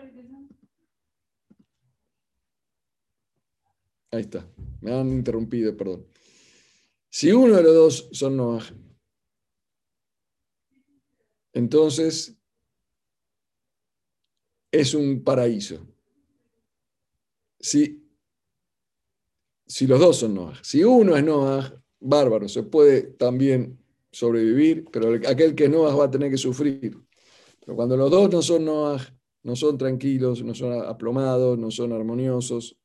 Ahí 4.13 4.23
está. 4.23 4.47
Me 4.81 4.93
han 4.93 5.09
interrumpido, 5.11 5.77
perdón. 5.77 6.07
Si 7.11 7.33
uno 7.33 7.57
de 7.57 7.63
los 7.63 7.75
dos 7.75 8.09
son 8.13 8.37
Noah, 8.37 8.65
entonces 11.53 12.40
es 14.71 14.95
un 14.95 15.23
paraíso. 15.23 15.87
Si, 17.59 18.03
si 19.67 19.87
los 19.87 20.01
dos 20.01 20.17
son 20.19 20.35
Noah, 20.35 20.59
si 20.63 20.83
uno 20.83 21.17
es 21.17 21.25
Noah, 21.25 21.83
bárbaro, 22.01 22.49
se 22.49 22.63
puede 22.63 23.03
también 23.03 23.79
sobrevivir, 24.11 24.87
pero 24.91 25.15
aquel 25.29 25.55
que 25.55 25.65
es 25.65 25.71
Noah 25.71 25.95
va 25.95 26.05
a 26.07 26.11
tener 26.11 26.31
que 26.31 26.39
sufrir. 26.39 26.97
Pero 27.61 27.77
cuando 27.77 27.97
los 27.97 28.11
dos 28.11 28.31
no 28.31 28.43
son 28.43 28.65
Noah, 28.65 29.01
no 29.43 29.57
son 29.57 29.77
tranquilos, 29.77 30.43
no 30.43 30.55
son 30.55 30.85
aplomados, 30.87 31.59
no 31.59 31.71
son 31.71 31.93
armoniosos, 31.93 32.81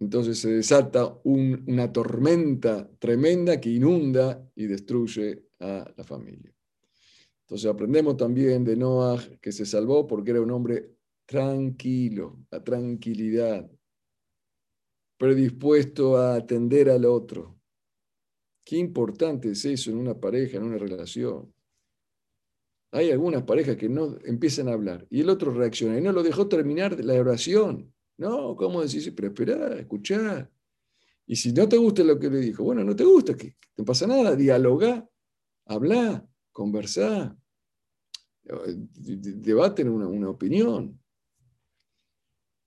entonces 0.00 0.38
se 0.38 0.50
desata 0.50 1.18
una 1.24 1.92
tormenta 1.92 2.88
tremenda 2.98 3.60
que 3.60 3.70
inunda 3.70 4.48
y 4.54 4.66
destruye 4.66 5.46
a 5.58 5.92
la 5.96 6.04
familia. 6.04 6.54
Entonces 7.48 7.70
aprendemos 7.70 8.18
también 8.18 8.62
de 8.62 8.76
Noah 8.76 9.18
que 9.40 9.52
se 9.52 9.64
salvó 9.64 10.06
porque 10.06 10.32
era 10.32 10.42
un 10.42 10.50
hombre 10.50 10.98
tranquilo, 11.24 12.44
la 12.50 12.62
tranquilidad, 12.62 13.70
predispuesto 15.16 16.18
a 16.18 16.34
atender 16.34 16.90
al 16.90 17.06
otro. 17.06 17.58
Qué 18.62 18.76
importante 18.76 19.52
es 19.52 19.64
eso 19.64 19.90
en 19.90 19.96
una 19.96 20.20
pareja, 20.20 20.58
en 20.58 20.64
una 20.64 20.76
relación. 20.76 21.50
Hay 22.90 23.10
algunas 23.10 23.44
parejas 23.44 23.78
que 23.78 23.88
no 23.88 24.18
empiezan 24.26 24.68
a 24.68 24.74
hablar 24.74 25.06
y 25.08 25.22
el 25.22 25.30
otro 25.30 25.50
reacciona 25.50 25.96
y 25.96 26.02
no 26.02 26.12
lo 26.12 26.22
dejó 26.22 26.48
terminar 26.48 27.02
la 27.02 27.14
oración. 27.14 27.94
No, 28.18 28.56
¿cómo 28.56 28.82
decís? 28.82 29.10
Pero 29.16 29.28
espera, 29.28 29.74
escuchá. 29.78 30.50
Y 31.24 31.36
si 31.36 31.54
no 31.54 31.66
te 31.66 31.78
gusta 31.78 32.04
lo 32.04 32.18
que 32.18 32.28
le 32.28 32.40
dijo, 32.40 32.62
bueno, 32.62 32.84
no 32.84 32.94
te 32.94 33.04
gusta, 33.04 33.34
que 33.34 33.56
no 33.78 33.86
pasa 33.86 34.06
nada, 34.06 34.36
dialoga, 34.36 35.08
habla, 35.64 36.27
conversá, 36.58 37.38
debaten 38.42 39.88
una, 39.88 40.08
una 40.08 40.28
opinión. 40.28 41.00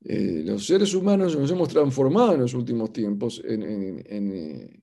Eh, 0.06 0.44
los 0.46 0.66
seres 0.66 0.94
humanos 0.94 1.36
nos 1.36 1.52
hemos 1.52 1.68
transformado 1.68 2.36
en 2.36 2.40
los 2.40 2.54
últimos 2.54 2.94
tiempos 2.94 3.42
eh, 3.44 4.82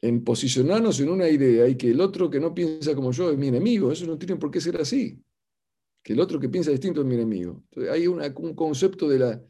en, 0.00 0.24
posicionarnos 0.24 1.00
en 1.00 1.10
una 1.10 1.28
idea 1.28 1.68
y 1.68 1.76
que 1.76 1.90
el 1.90 2.00
otro 2.00 2.30
que 2.30 2.40
no 2.40 2.54
piensa 2.54 2.94
como 2.94 3.12
yo 3.12 3.30
es 3.30 3.36
mi 3.36 3.48
enemigo. 3.48 3.92
Eso 3.92 4.06
no 4.06 4.16
tiene 4.16 4.36
por 4.36 4.50
qué 4.50 4.62
ser 4.62 4.80
así. 4.80 5.22
Que 6.02 6.14
el 6.14 6.20
otro 6.20 6.40
que 6.40 6.48
piensa 6.48 6.70
distinto 6.70 7.02
es 7.02 7.06
mi 7.06 7.16
enemigo. 7.16 7.62
hay 7.92 8.06
un 8.06 8.54
concepto 8.54 9.06
de 9.06 9.18
la, 9.18 9.44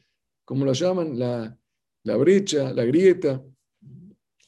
como 0.45 0.65
lo 0.65 0.73
llaman, 0.73 1.17
la, 1.17 1.57
la 2.03 2.17
brecha, 2.17 2.73
la 2.73 2.85
grieta 2.85 3.41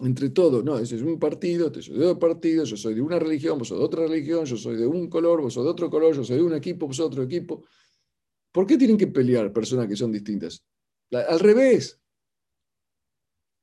entre 0.01 0.31
todos. 0.31 0.65
No, 0.65 0.79
ese 0.79 0.97
es 0.97 1.03
un 1.03 1.19
partido, 1.19 1.67
este 1.67 1.83
soy 1.83 1.99
de 1.99 2.07
otro 2.07 2.19
partido, 2.19 2.65
yo 2.65 2.77
soy 2.77 2.95
de 2.95 3.01
una 3.01 3.19
religión, 3.19 3.59
vos 3.59 3.69
sos 3.69 3.79
de 3.79 3.85
otra 3.85 4.07
religión, 4.07 4.45
yo 4.45 4.57
soy 4.57 4.77
de 4.77 4.87
un 4.87 5.09
color, 5.09 5.43
vos 5.43 5.55
sos 5.55 5.65
de 5.65 5.71
otro 5.71 5.91
color, 5.91 6.15
yo 6.15 6.25
soy 6.25 6.37
de 6.37 6.43
un 6.43 6.55
equipo, 6.55 6.87
vos 6.87 6.97
sos 6.97 7.05
de 7.05 7.09
otro 7.09 7.23
equipo. 7.23 7.65
¿Por 8.53 8.67
qué 8.67 8.77
tienen 8.77 8.97
que 8.97 9.07
pelear 9.07 9.53
personas 9.53 9.87
que 9.87 9.97
son 9.97 10.13
distintas? 10.13 10.65
al 11.13 11.41
revés. 11.41 12.01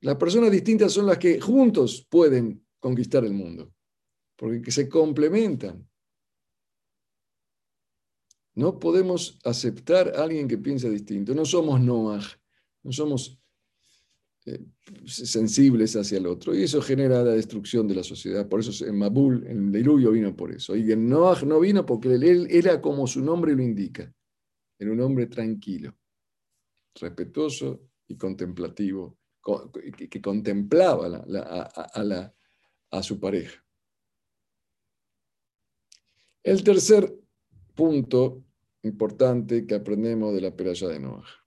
Las 0.01 0.17
personas 0.17 0.51
distintas 0.51 0.91
son 0.91 1.08
las 1.08 1.17
que 1.17 1.39
juntos 1.39 2.06
pueden 2.10 2.65
conquistar 2.79 3.24
el 3.24 3.34
mundo, 3.34 3.74
porque 4.36 4.70
se 4.70 4.88
complementan. 4.89 5.88
No 8.56 8.79
podemos 8.79 9.39
aceptar 9.44 10.13
a 10.15 10.24
alguien 10.24 10.48
que 10.48 10.58
piensa 10.58 10.89
distinto. 10.89 11.34
No 11.34 11.46
somos 11.46 11.79
Noah, 11.79 12.22
no 12.84 12.91
somos 12.91 13.39
eh, 14.48 14.66
sensibles 15.06 15.96
hacia 15.98 16.18
el 16.18 16.25
otro. 16.25 16.56
Y 16.56 16.63
eso 16.63 16.82
genera 16.82 17.22
la 17.22 17.32
destrucción 17.32 17.86
de 17.86 17.96
la 17.96 18.04
sociedad. 18.04 18.48
Por 18.48 18.62
eso 18.62 18.86
en 18.86 18.98
Mabul, 18.98 19.46
en 19.46 19.66
el 19.66 19.72
diluvio 19.74 20.12
vino 20.12 20.34
por 20.36 20.54
eso. 20.54 20.74
Y 20.75 20.89
en 20.92 21.10
Noah 21.10 21.42
no 21.44 21.60
vino 21.60 21.86
porque 21.86 22.13
él 22.13 22.48
era 22.50 22.82
como 22.82 23.06
su 23.08 23.22
nombre 23.22 23.54
lo 23.54 23.62
indica. 23.62 24.10
Era 24.80 24.92
un 24.92 25.01
hombre 25.01 25.27
tranquilo, 25.27 25.98
respetuoso 26.96 27.89
y 28.08 28.16
contemplativo, 28.16 29.18
que, 30.10 30.22
contemplaba 30.22 31.25
a, 31.36 32.34
a 32.92 33.04
su 33.04 33.20
pareja. 33.20 33.62
El 36.42 36.63
tercer 36.63 37.13
punto 37.75 38.46
importante 38.84 39.68
que 39.68 39.75
aprendemos 39.75 40.34
de 40.34 40.42
la 40.42 40.56
peralla 40.56 40.88
de 40.88 41.00
Noah. 41.00 41.47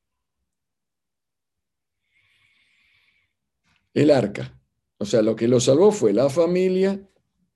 El 3.94 4.10
arca. 4.10 4.60
O 4.98 5.04
sea, 5.04 5.22
lo 5.22 5.34
que 5.34 5.48
lo 5.48 5.60
salvó 5.60 5.92
fue 5.92 6.12
la 6.12 6.28
familia, 6.28 7.00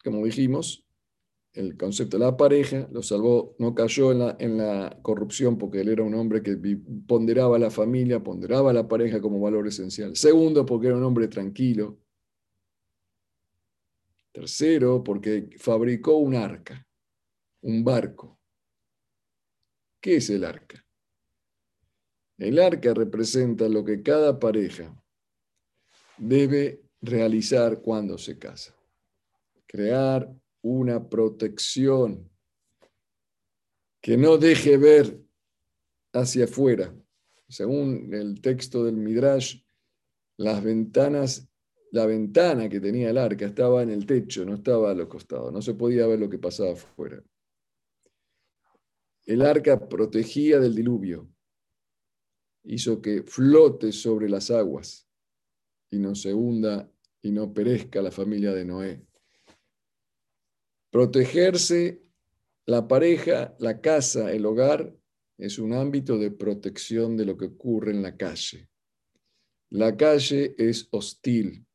como 0.03 0.25
dijimos, 0.25 0.85
el 1.53 1.77
concepto 1.77 2.19
de 2.19 2.25
la 2.25 2.37
pareja, 2.37 2.89
lo 2.91 3.03
salvó, 3.03 3.55
no 3.59 3.75
cayó 3.75 4.11
en 4.11 4.19
la, 4.19 4.37
en 4.41 4.59
la 4.59 4.99
corrupción 5.03 5.57
porque 5.57 5.83
él 5.83 5.89
era 5.89 6.03
un 6.03 6.15
hombre 6.15 6.43
que 6.43 6.57
ponderaba 7.07 7.59
la 7.59 7.71
familia, 7.71 8.23
ponderaba 8.23 8.71
a 8.71 8.75
la 8.75 8.89
pareja 8.89 9.21
como 9.21 9.41
valor 9.41 9.69
esencial. 9.69 10.17
Segundo, 10.17 10.67
porque 10.67 10.89
era 10.89 10.97
un 10.97 11.05
hombre 11.05 11.29
tranquilo. 11.29 12.01
Tercero, 14.33 15.05
porque 15.05 15.51
fabricó 15.59 16.17
un 16.17 16.35
arca, 16.35 16.85
un 17.61 17.85
barco. 17.85 18.41
¿Qué 20.01 20.17
es 20.17 20.29
el 20.31 20.45
arca? 20.45 20.85
El 22.37 22.59
arca 22.59 22.93
representa 22.95 23.69
lo 23.69 23.85
que 23.85 24.03
cada 24.03 24.41
pareja 24.41 25.04
debe 26.19 26.83
realizar 27.01 27.81
cuando 27.81 28.19
se 28.19 28.39
casa. 28.39 28.75
Crear 29.67 30.33
una 30.63 31.09
protección 31.09 32.31
que 34.01 34.17
no 34.17 34.39
deje 34.39 34.77
ver 34.77 35.21
hacia 36.13 36.45
afuera. 36.45 36.95
Según 37.49 38.13
el 38.13 38.41
texto 38.41 38.85
del 38.85 38.97
Midrash, 38.97 39.63
las 40.37 40.63
ventanas, 40.63 41.49
la 41.91 42.07
ventana 42.07 42.69
que 42.69 42.81
tenía 42.81 43.11
el 43.11 43.19
arca 43.19 43.47
estaba 43.47 43.83
en 43.83 43.91
el 43.91 44.07
techo, 44.07 44.45
no 44.45 44.55
estaba 44.55 44.91
a 44.91 44.95
los 44.95 45.09
costados, 45.09 45.53
no 45.53 45.63
se 45.63 45.75
podía 45.75 46.07
ver 46.07 46.19
lo 46.19 46.29
que 46.29 46.39
pasaba 46.39 46.73
afuera. 46.73 47.23
El 49.27 49.43
arca 49.43 49.89
protegía 49.89 50.59
del 50.59 50.75
diluvio, 50.75 51.29
hizo 52.65 53.01
que 53.01 53.23
flote 53.23 53.93
sobre 53.93 54.29
las 54.29 54.51
aguas 54.51 55.09
y 55.95 55.99
no 55.99 56.15
se 56.15 56.35
hunda 56.35 56.91
y 57.23 57.31
no 57.31 57.55
perezca 57.55 58.03
la 58.03 58.11
familia 58.11 58.53
de 58.53 58.65
Noé. 58.65 59.07
Protegerse 60.91 62.03
la 62.67 62.89
pareja, 62.89 63.55
la 63.59 63.81
casa, 63.81 64.33
el 64.33 64.45
hogar 64.45 64.95
es 65.39 65.59
un 65.59 65.73
ámbito 65.73 66.19
de 66.19 66.31
protección 66.31 67.17
de 67.17 67.27
lo 67.27 67.37
que 67.37 67.47
ocurre 67.47 67.93
en 67.93 68.03
la 68.03 68.17
calle. 68.17 68.69
La 69.71 69.97
calle 69.97 70.55
es 70.59 70.89
hostil. 70.91 71.67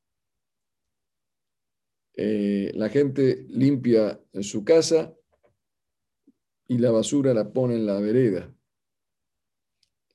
Eh, 2.15 2.71
la 2.75 2.89
gente 2.89 3.45
limpia 3.49 4.21
su 4.41 4.63
casa 4.65 5.15
y 6.67 6.77
la 6.77 6.91
basura 6.91 7.33
la 7.33 7.51
pone 7.51 7.75
en 7.75 7.85
la 7.85 7.99
vereda. 7.99 8.53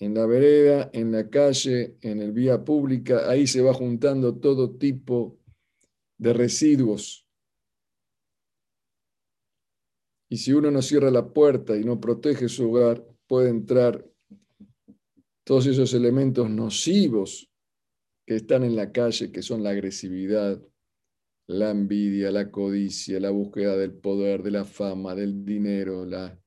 En 0.00 0.14
la 0.14 0.26
vereda, 0.26 0.90
en 0.92 1.12
la 1.12 1.30
calle, 1.30 1.96
en 2.00 2.20
el 2.20 2.33
vía 2.33 2.64
pública, 2.64 3.30
ahí 3.30 3.46
se 3.46 3.62
va 3.62 3.72
juntando 3.72 4.37
todo 4.37 4.76
tipo 4.76 5.38
de 6.18 6.33
residuos. 6.33 7.26
Y 10.28 10.38
si 10.38 10.52
uno 10.52 10.70
no 10.70 10.83
cierra 10.83 11.11
la 11.11 11.33
puerta 11.33 11.76
y 11.76 11.85
no 11.85 12.00
protege 12.00 12.48
su 12.48 12.70
hogar, 12.70 13.07
puede 13.26 13.50
entrar 13.50 14.04
todos 15.44 15.66
esos 15.66 15.94
elementos 15.94 16.50
nocivos 16.50 17.50
que 18.26 18.37
están 18.37 18.64
en 18.64 18.74
la 18.74 18.90
calle, 18.90 19.30
que 19.30 19.42
son 19.42 19.62
la 19.62 19.70
agresividad, 19.70 20.61
la 21.46 21.70
envidia, 21.70 22.30
la 22.30 22.50
codicia, 22.50 23.20
la 23.20 23.30
búsqueda 23.30 23.76
del 23.76 23.92
poder, 23.92 24.42
de 24.42 24.50
la 24.50 24.64
fama, 24.64 25.14
del 25.14 25.44
dinero, 25.44 26.07
la 26.07 26.40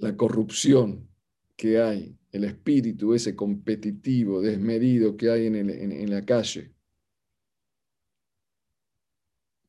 la 0.00 0.16
corrupción 0.16 1.08
que 1.56 1.78
hay, 1.78 2.16
el 2.32 2.44
espíritu 2.44 3.14
ese 3.14 3.36
competitivo, 3.36 4.40
desmedido 4.40 5.16
que 5.16 5.30
hay 5.30 5.46
en, 5.46 6.10
la 6.10 6.24
calle. 6.24 6.72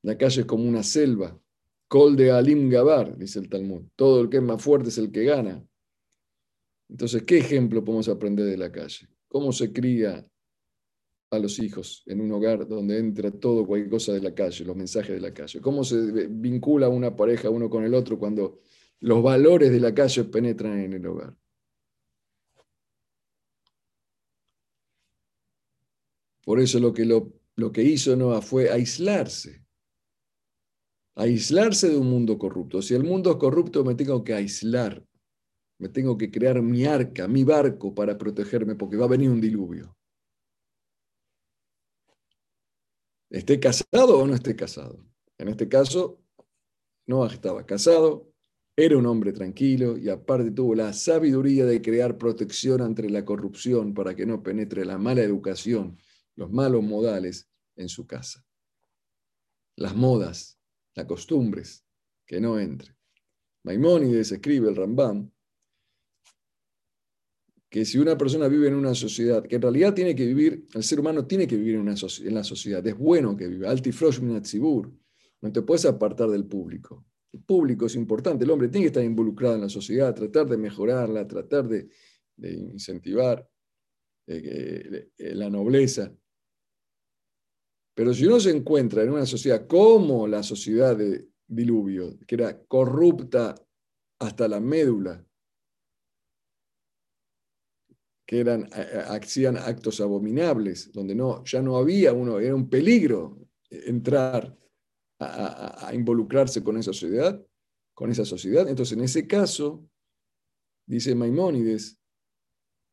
La 0.04 0.18
calle 0.18 0.42
es 0.42 0.48
como 0.48 0.64
una 0.64 0.84
selva. 0.84 1.38
Col 1.88 2.16
de 2.16 2.32
Alim 2.32 2.70
Gabar, 2.70 3.18
dice 3.18 3.40
el 3.40 3.50
Talmud. 3.50 3.84
Todo 3.96 4.22
el 4.22 4.30
que 4.30 4.38
es 4.38 4.44
más 4.44 4.62
fuerte 4.64 4.90
es 4.90 4.98
el 4.98 5.12
que 5.12 5.26
gana. 5.26 5.64
Entonces, 6.90 7.24
¿qué 7.24 7.38
ejemplo 7.38 7.84
podemos 7.84 8.08
aprender 8.08 8.46
de 8.46 8.58
la 8.58 8.72
calle? 8.72 9.08
¿Cómo 9.28 9.52
se 9.52 9.74
cría 9.74 10.26
a 11.30 11.40
los 11.40 11.60
hijos 11.60 12.04
en 12.06 12.22
un 12.22 12.32
hogar 12.32 12.68
donde 12.68 12.98
entra 12.98 13.32
todo, 13.32 13.66
cualquier 13.66 13.92
cosa 13.92 14.14
de 14.14 14.22
la 14.22 14.34
calle, 14.34 14.64
los 14.64 14.76
mensajes 14.76 15.12
de 15.12 15.22
la 15.22 15.34
calle? 15.34 15.60
¿Cómo 15.60 15.84
se 15.84 16.28
vincula 16.28 16.88
una 16.88 17.16
pareja 17.16 17.50
uno 17.50 17.70
con 17.70 17.84
el 17.84 17.94
otro 17.94 18.18
cuando 18.18 18.60
los 19.02 19.24
valores 19.24 19.72
de 19.72 19.80
la 19.80 19.94
calle 19.94 20.24
penetran 20.26 20.80
en 20.80 20.94
el 20.94 21.06
hogar. 21.06 21.36
Por 26.44 26.60
eso 26.60 26.80
lo 26.80 26.94
que, 26.94 27.06
lo, 27.06 27.34
lo 27.56 27.72
que 27.72 27.82
hizo 27.84 28.16
Noah 28.16 28.42
fue 28.42 28.70
aislarse. 28.70 29.64
Aislarse 31.16 31.90
de 31.90 31.98
un 31.98 32.10
mundo 32.10 32.38
corrupto. 32.38 32.82
Si 32.82 32.94
el 32.94 33.04
mundo 33.04 33.32
es 33.32 33.38
corrupto, 33.38 33.84
me 33.84 33.96
tengo 33.96 34.24
que 34.24 34.34
aislar. 34.34 35.04
Me 35.80 35.90
tengo 35.90 36.18
que 36.18 36.30
crear 36.30 36.62
mi 36.62 36.86
arca, 36.86 37.28
mi 37.28 37.44
barco 37.44 37.94
para 37.94 38.18
protegerme, 38.18 38.76
porque 38.76 38.98
va 38.98 39.06
a 39.06 39.10
venir 39.10 39.30
un 39.30 39.42
diluvio. 39.42 39.98
¿Esté 43.32 43.60
casado 43.60 44.20
o 44.20 44.28
no 44.28 44.36
esté 44.36 44.56
casado? 44.56 45.04
En 45.38 45.48
este 45.48 45.68
caso, 45.68 46.22
Noah 47.08 47.34
estaba 47.34 47.66
casado, 47.66 48.31
era 48.82 48.98
un 48.98 49.06
hombre 49.06 49.32
tranquilo 49.32 49.96
y 49.96 50.10
aparte 50.10 50.50
tuvo 50.50 50.74
la 50.74 50.92
sabiduría 50.92 51.66
de 51.66 51.82
crear 51.82 52.18
protección 52.18 52.82
ante 52.82 53.08
la 53.10 53.24
corrupción 53.24 53.94
para 53.94 54.16
que 54.16 54.26
no 54.26 54.42
penetre 54.42 54.86
la 54.86 54.98
mala 54.98 55.22
educación, 55.22 55.98
los 56.36 56.52
malos 56.52 56.82
modales 56.82 57.48
en 57.76 57.90
su 57.90 58.08
casa. 58.08 58.44
Las 59.76 59.96
modas, 59.96 60.60
las 60.96 61.06
costumbres, 61.06 61.86
que 62.26 62.42
no 62.42 62.60
entre. 62.60 62.96
Maimónides 63.64 64.32
escribe 64.32 64.70
el 64.70 64.76
Rambam 64.76 65.30
que 67.70 67.86
si 67.86 68.00
una 68.00 68.18
persona 68.18 68.48
vive 68.48 68.68
en 68.68 68.76
una 68.76 68.96
sociedad, 68.96 69.46
que 69.46 69.56
en 69.56 69.62
realidad 69.62 69.94
tiene 69.94 70.16
que 70.16 70.26
vivir, 70.26 70.66
el 70.74 70.84
ser 70.84 71.00
humano 71.00 71.26
tiene 71.26 71.48
que 71.48 71.56
vivir 71.56 71.76
en, 71.76 71.82
una, 71.82 71.92
la 71.92 72.44
sociedad, 72.44 72.86
es 72.86 72.98
bueno 72.98 73.38
que 73.38 73.48
viva, 73.48 73.70
altifrosh 73.70 74.20
no 74.22 75.52
te 75.52 75.62
puedes 75.62 75.86
apartar 75.86 76.30
del 76.30 76.46
público, 76.46 77.06
público 77.40 77.86
es 77.86 77.96
importante. 77.96 78.44
El 78.44 78.52
hombre 78.52 78.68
tiene 78.68 78.86
que 78.86 78.88
estar 78.88 79.04
involucrado 79.04 79.56
en 79.56 79.62
la 79.62 79.70
sociedad, 79.70 80.14
tratar 80.14 80.48
de 80.48 80.58
mejorarla, 80.58 81.28
tratar 81.28 81.68
de, 81.68 81.90
incentivar 82.38 83.48
eh, 84.28 85.10
eh, 85.18 85.36
la 85.36 85.50
nobleza. 85.50 86.14
Pero 87.94 88.14
si 88.14 88.26
uno 88.26 88.40
se 88.40 88.52
encuentra 88.52 89.04
en 89.04 89.12
una 89.12 89.26
sociedad 89.26 89.68
como 89.68 90.28
la 90.28 90.44
sociedad 90.44 90.96
de 90.96 91.28
Diluvio, 91.48 92.18
que 92.26 92.36
era 92.36 92.64
corrupta 92.64 93.56
hasta 94.20 94.48
la 94.48 94.60
médula, 94.60 95.26
que 98.26 98.40
eran, 98.40 98.70
hacían 99.10 99.58
actos 99.58 100.00
abominables, 100.00 100.92
donde 100.94 101.14
no, 101.14 101.44
ya 101.44 101.62
no 101.62 101.76
había 101.76 102.14
uno, 102.14 102.40
era 102.40 102.56
un 102.56 102.70
peligro 102.70 103.38
entrar 103.70 104.58
a, 105.22 105.94
involucrarse 105.94 106.64
con 106.64 106.78
esa 106.78 106.94
sociedad, 106.94 107.42
con 107.94 108.10
esa 108.10 108.26
sociedad. 108.26 108.68
Entonces, 108.68 108.98
en 108.98 109.04
ese 109.04 109.28
caso, 109.28 109.88
dice 110.86 111.16
Maimónides, 111.16 111.98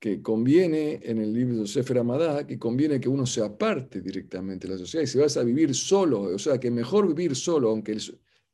que 0.01 0.23
conviene 0.23 1.01
en 1.03 1.19
el 1.19 1.33
libro 1.33 1.59
de 1.59 1.67
Sefer 1.67 1.99
Amadá, 1.99 2.47
que 2.47 2.59
conviene 2.59 3.01
que 3.01 3.09
uno 3.09 3.27
se 3.27 3.43
aparte 3.43 4.01
directamente 4.01 4.69
de 4.69 4.75
la 4.75 4.79
sociedad 4.79 5.03
y 5.03 5.09
se 5.09 5.19
vaya 5.19 5.41
a 5.41 5.45
vivir 5.45 5.75
solo, 5.75 6.23
o 6.23 6.39
sea, 6.39 6.61
que 6.61 6.71
mejor 6.71 7.09
vivir 7.09 7.35
solo, 7.35 7.71
aunque 7.71 7.99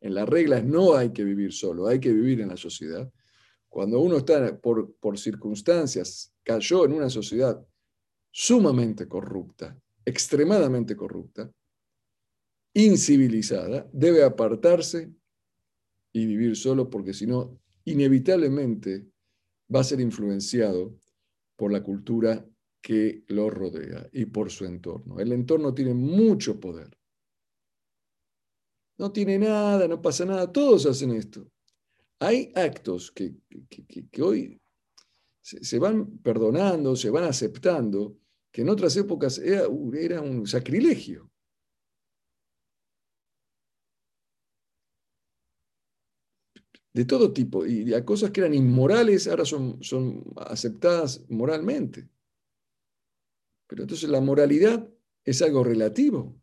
en 0.00 0.14
las 0.14 0.28
reglas 0.28 0.64
no 0.64 0.94
hay 0.94 1.12
que 1.12 1.24
vivir 1.24 1.52
solo, 1.52 1.86
hay 1.86 2.00
que 2.00 2.12
vivir 2.12 2.40
en 2.40 2.48
la 2.48 2.56
sociedad. 2.56 3.10
Cuando 3.68 4.00
uno 4.00 4.18
está 4.18 4.56
por, 4.58 4.94
por 4.94 5.18
circunstancias, 5.18 6.32
cayó 6.42 6.86
en 6.86 6.92
una 6.92 7.10
sociedad 7.10 7.62
sumamente 8.30 9.06
corrupta, 9.06 9.78
extremadamente 10.04 10.96
corrupta, 10.96 11.50
incivilizada, 12.74 13.88
debe 13.92 14.24
apartarse 14.24 15.12
y 16.12 16.26
vivir 16.26 16.56
solo 16.56 16.90
porque 16.90 17.14
si 17.14 17.26
no, 17.26 17.60
inevitablemente 17.84 19.06
va 19.74 19.80
a 19.80 19.84
ser 19.84 20.00
influenciado 20.00 20.96
por 21.56 21.72
la 21.72 21.82
cultura 21.82 22.46
que 22.82 23.24
lo 23.28 23.48
rodea 23.48 24.08
y 24.12 24.26
por 24.26 24.50
su 24.50 24.64
entorno. 24.64 25.18
El 25.18 25.32
entorno 25.32 25.72
tiene 25.72 25.94
mucho 25.94 26.60
poder. 26.60 26.98
No 28.98 29.10
tiene 29.10 29.38
nada, 29.38 29.88
no 29.88 30.02
pasa 30.02 30.24
nada, 30.24 30.52
todos 30.52 30.86
hacen 30.86 31.12
esto. 31.12 31.50
Hay 32.20 32.52
actos 32.54 33.10
que, 33.10 33.34
hoy 34.20 34.60
se, 35.40 35.78
van 35.78 36.18
perdonando, 36.18 36.94
se 36.94 37.10
van 37.10 37.24
aceptando, 37.24 38.18
que 38.52 38.62
en 38.62 38.68
otras 38.68 38.96
épocas 38.96 39.38
era, 39.38 39.66
era 39.98 40.20
un 40.20 40.46
sacrilegio. 40.46 41.30
De 46.94 47.04
todo 47.04 47.32
tipo. 47.32 47.66
Y 47.66 47.92
a 47.92 48.04
cosas 48.04 48.30
que 48.30 48.40
eran 48.40 48.54
inmorales 48.54 49.26
ahora 49.26 49.44
son, 49.44 49.82
son 49.82 50.24
aceptadas 50.36 51.28
moralmente. 51.28 52.08
Pero 53.66 53.82
entonces 53.82 54.08
la 54.08 54.20
moralidad 54.20 54.88
es 55.24 55.42
algo 55.42 55.64
relativo. 55.64 56.40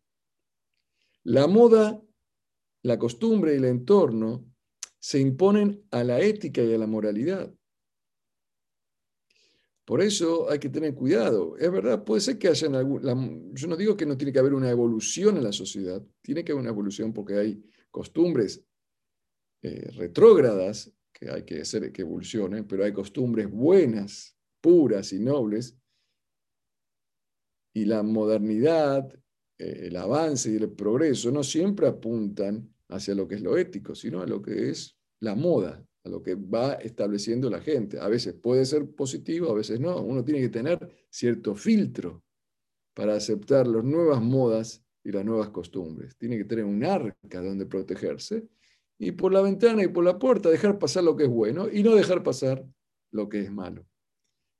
La 1.23 1.47
moda, 1.47 2.01
la 2.83 2.99
costumbre 2.99 3.53
y 3.53 3.57
el 3.57 3.65
entorno 3.65 4.45
se 4.99 5.19
imponen 5.19 5.87
a 5.89 6.03
la 6.03 6.19
ética 6.19 6.61
y 6.61 6.73
a 6.73 6.77
la 6.77 6.87
moralidad. 6.87 7.51
Por 9.85 10.01
eso 10.01 10.49
hay 10.49 10.59
que 10.59 10.69
tener 10.69 10.93
cuidado. 10.93 11.57
Es 11.57 11.71
verdad, 11.71 12.03
puede 12.03 12.21
ser 12.21 12.37
que 12.37 12.49
haya 12.49 12.67
algún... 12.67 13.53
yo 13.55 13.67
no 13.67 13.77
digo 13.77 13.95
que 13.95 14.05
no 14.05 14.17
tiene 14.17 14.33
que 14.33 14.39
haber 14.39 14.53
una 14.53 14.69
evolución 14.69 15.37
en 15.37 15.43
la 15.43 15.51
sociedad, 15.51 16.03
tiene 16.21 16.43
que 16.43 16.51
haber 16.51 16.61
una 16.61 16.71
evolución 16.71 17.13
porque 17.13 17.35
hay 17.35 17.63
costumbres 17.89 18.63
eh, 19.61 19.91
retrógradas 19.95 20.91
que 21.13 21.29
hay 21.29 21.43
que 21.43 21.61
hacer 21.61 21.91
que 21.91 22.01
evolucionen, 22.01 22.65
pero 22.67 22.83
hay 22.83 22.91
costumbres 22.91 23.49
buenas, 23.49 24.35
puras 24.59 25.13
y 25.13 25.19
nobles, 25.19 25.77
y 27.73 27.85
la 27.85 28.03
modernidad, 28.03 29.13
eh, 29.57 29.87
el 29.87 29.95
avance 29.95 30.51
y 30.51 30.55
el 30.55 30.71
progreso 30.71 31.31
no 31.31 31.43
siempre 31.43 31.87
apuntan 31.87 32.73
hacia 32.89 33.15
lo 33.15 33.27
que 33.27 33.35
es 33.35 33.41
lo 33.41 33.57
ético, 33.57 33.95
sino 33.95 34.21
a 34.21 34.27
lo 34.27 34.41
que 34.41 34.69
es 34.69 34.97
la 35.19 35.35
moda, 35.35 35.85
a 36.03 36.09
lo 36.09 36.21
que 36.21 36.35
va 36.35 36.73
estableciendo 36.73 37.49
la 37.49 37.61
gente. 37.61 37.99
A 37.99 38.07
veces 38.07 38.33
puede 38.33 38.65
ser 38.65 38.89
positivo, 38.89 39.51
a 39.51 39.55
veces 39.55 39.79
no. 39.79 40.01
Uno 40.01 40.23
tiene 40.23 40.41
que 40.41 40.49
tener 40.49 41.05
cierto 41.09 41.55
filtro 41.55 42.23
para 42.93 43.15
aceptar 43.15 43.67
las 43.67 43.83
nuevas 43.83 44.21
modas 44.21 44.83
y 45.03 45.11
las 45.11 45.23
nuevas 45.23 45.49
costumbres. 45.49 46.17
Tiene 46.17 46.37
que 46.37 46.45
tener 46.45 46.65
un 46.65 46.83
arca 46.83 47.41
donde 47.41 47.65
protegerse 47.65 48.47
y 49.01 49.13
por 49.13 49.33
la 49.33 49.41
ventana 49.41 49.83
y 49.83 49.87
por 49.87 50.05
la 50.05 50.19
puerta 50.19 50.47
dejar 50.51 50.77
pasar 50.77 51.03
lo 51.03 51.15
que 51.15 51.23
es 51.23 51.29
bueno 51.29 51.67
y 51.67 51.81
no 51.81 51.95
dejar 51.95 52.21
pasar 52.21 52.63
lo 53.09 53.29
que 53.29 53.41
es 53.41 53.51
malo. 53.51 53.83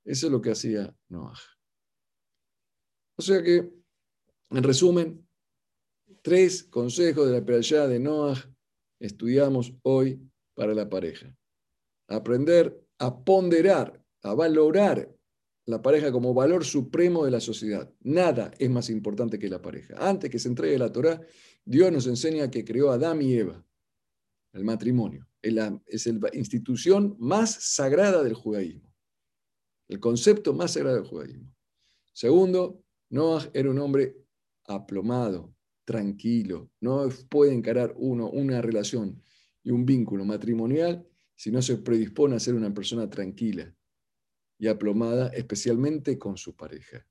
Eso 0.04 0.26
es 0.26 0.32
lo 0.32 0.42
que 0.42 0.50
hacía 0.50 0.96
Noah. 1.10 1.38
O 3.18 3.22
sea 3.22 3.44
que, 3.44 3.72
en 4.50 4.64
resumen, 4.64 5.28
tres 6.24 6.64
consejos 6.64 7.28
de 7.28 7.34
la 7.34 7.46
peralla 7.46 7.88
de 7.88 8.00
Noah 8.00 8.52
estudiamos 9.00 9.76
hoy 9.84 10.20
para 10.56 10.74
la 10.74 10.90
pareja. 10.90 11.38
Aprender 12.08 12.84
a 12.98 13.24
ponderar, 13.24 14.04
a 14.24 14.34
valorar 14.34 15.16
la 15.68 15.84
pareja 15.84 16.12
como 16.12 16.34
valor 16.34 16.66
supremo 16.66 17.26
de 17.26 17.32
la 17.32 17.42
sociedad. 17.42 17.94
Nada 18.00 18.52
es 18.58 18.72
más 18.72 18.90
importante 18.90 19.38
que 19.38 19.50
la 19.50 19.62
pareja. 19.62 19.94
Antes 20.00 20.32
que 20.32 20.40
se 20.40 20.50
entregue 20.50 20.80
la 20.80 20.92
Torah, 20.92 21.22
Dios 21.64 21.92
nos 21.92 22.08
enseña 22.08 22.50
que 22.50 22.66
creó 22.66 22.90
a 22.90 22.96
Adán 22.96 23.22
y 23.22 23.36
Eva 23.36 23.64
el 24.54 24.64
matrimonio. 24.64 25.28
Es 25.42 25.54
la, 25.54 25.82
institución 26.34 27.16
más 27.20 27.52
sagrada 27.52 28.24
del 28.24 28.34
judaísmo. 28.34 28.94
El 29.88 30.00
concepto 30.00 30.54
más 30.54 30.74
sagrado 30.74 30.98
del 30.98 31.06
judaísmo. 31.06 31.54
Segundo, 32.14 32.84
Noah 33.10 33.50
era 33.54 33.70
un 33.70 33.80
hombre 33.80 34.16
aplomado, 34.66 35.54
tranquilo. 35.86 36.72
No 36.80 37.10
puede 37.30 37.54
encarar 37.54 37.94
uno 37.98 38.30
una 38.30 38.62
relación 38.62 39.22
y 39.64 39.72
un 39.72 39.86
vínculo 39.86 40.26
matrimonial 40.26 41.08
si 41.36 41.52
no 41.52 41.62
se 41.62 41.78
predispone 41.78 42.36
a 42.36 42.40
ser 42.40 42.54
una 42.54 42.74
persona 42.74 43.10
tranquila 43.10 43.76
y 44.60 44.68
aplomada, 44.68 45.30
especialmente 45.30 46.20
con 46.20 46.38
su 46.38 46.56
pareja. 46.56 47.06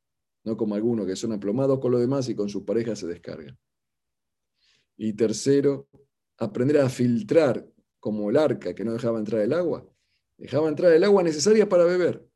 No 0.45 0.57
como 0.57 0.75
algunos 0.75 1.07
que 1.07 1.17
son 1.17 1.33
aplomados 1.33 1.81
con 1.81 1.91
los 1.91 2.01
demás 2.01 2.29
y 2.29 2.35
con 2.35 2.49
su 2.49 2.65
pareja 2.65 2.95
se 2.95 3.09
descargan. 3.09 3.59
Y 4.97 5.15
tercero, 5.15 5.89
aprender 6.41 6.79
a 6.79 6.89
filtrar 6.89 7.71
como 8.01 8.31
el 8.31 8.37
arca 8.37 8.75
que 8.75 8.85
no 8.85 8.95
dejaba 8.95 9.19
entrar 9.19 9.43
el 9.43 9.53
agua, 9.53 9.87
dejaba 10.39 10.69
entrar 10.69 10.93
el 10.93 11.05
agua 11.05 11.23
necesaria 11.23 11.69
para 11.69 11.85
beber. 11.85 12.27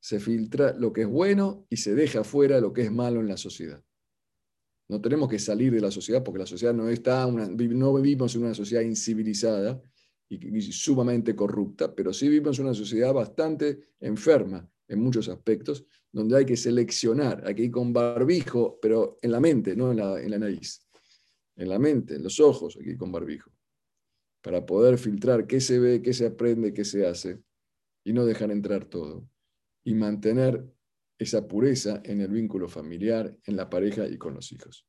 Se 0.00 0.20
filtra 0.20 0.72
lo 0.72 0.92
que 0.92 1.02
es 1.02 1.08
bueno 1.08 1.66
y 1.68 1.76
se 1.76 1.94
deja 1.94 2.22
fuera 2.22 2.60
lo 2.60 2.72
que 2.72 2.82
es 2.82 2.92
malo 2.92 3.20
en 3.20 3.28
la 3.28 3.36
sociedad. 3.36 3.82
No 4.88 5.00
tenemos 5.00 5.28
que 5.28 5.38
salir 5.38 5.72
de 5.72 5.80
la 5.80 5.90
sociedad 5.90 6.22
porque 6.22 6.38
la 6.38 6.46
sociedad 6.46 6.74
no 6.74 6.88
está, 6.88 7.26
no 7.26 7.94
vivimos 7.94 8.34
en 8.36 8.44
una 8.44 8.54
sociedad 8.54 8.82
incivilizada 8.82 9.82
y, 10.28 10.60
sumamente 10.72 11.34
corrupta, 11.34 11.92
pero 11.94 12.12
sí 12.12 12.28
vivimos 12.28 12.58
en 12.58 12.66
una 12.66 12.74
sociedad 12.74 13.12
bastante 13.12 13.94
enferma 13.98 14.68
en 14.86 15.00
muchos 15.00 15.28
aspectos, 15.28 15.86
donde 16.12 16.36
hay 16.36 16.44
que 16.44 16.56
seleccionar, 16.56 17.42
hay 17.46 17.54
que 17.54 17.64
ir 17.64 17.70
con 17.70 17.92
barbijo, 17.92 18.78
pero 18.80 19.18
en 19.22 19.32
la 19.32 19.40
mente, 19.40 19.74
no 19.74 19.90
en 19.90 19.96
la, 19.96 20.20
en 20.20 20.30
la 20.30 20.38
nariz 20.38 20.83
en 21.56 21.68
la 21.68 21.78
mente, 21.78 22.16
en 22.16 22.22
los 22.22 22.40
ojos, 22.40 22.76
aquí 22.80 22.96
con 22.96 23.12
barbijo, 23.12 23.50
para 24.42 24.64
poder 24.66 24.98
filtrar 24.98 25.46
qué 25.46 25.60
se 25.60 25.78
ve, 25.78 26.02
qué 26.02 26.12
se 26.12 26.26
aprende, 26.26 26.74
qué 26.74 26.84
se 26.84 27.06
hace, 27.06 27.40
y 28.04 28.12
no 28.12 28.24
dejar 28.24 28.50
entrar 28.50 28.84
todo, 28.84 29.28
y 29.84 29.94
mantener 29.94 30.64
esa 31.18 31.46
pureza 31.46 32.00
en 32.04 32.20
el 32.20 32.28
vínculo 32.28 32.68
familiar, 32.68 33.36
en 33.44 33.56
la 33.56 33.70
pareja 33.70 34.06
y 34.08 34.18
con 34.18 34.34
los 34.34 34.52
hijos. 34.52 34.86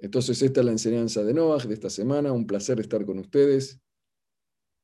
Entonces, 0.00 0.42
esta 0.42 0.60
es 0.60 0.66
la 0.66 0.72
enseñanza 0.72 1.22
de 1.22 1.32
Noah 1.32 1.64
de 1.64 1.74
esta 1.74 1.88
semana. 1.88 2.32
Un 2.32 2.46
placer 2.46 2.80
estar 2.80 3.06
con 3.06 3.20
ustedes. 3.20 3.80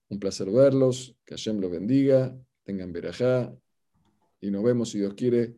Un 0.09 0.21
placer 0.21 0.49
verlos. 0.49 1.17
Que 1.25 1.35
Hashem 1.35 1.59
los 1.59 1.73
bendiga. 1.73 2.39
Tengan 2.63 2.93
verajá. 2.93 3.53
Y 4.41 4.53
nos 4.53 4.63
vemos, 4.63 4.91
si 4.91 4.99
Dios 4.99 5.15
quiere, 5.15 5.57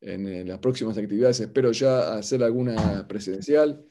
en, 0.00 0.48
las 0.48 0.58
próximas 0.58 0.96
actividades. 0.96 1.40
Espero 1.40 1.72
ya 1.72 2.14
hacer 2.14 2.42
alguna 2.42 3.06
presidencial 3.08 3.84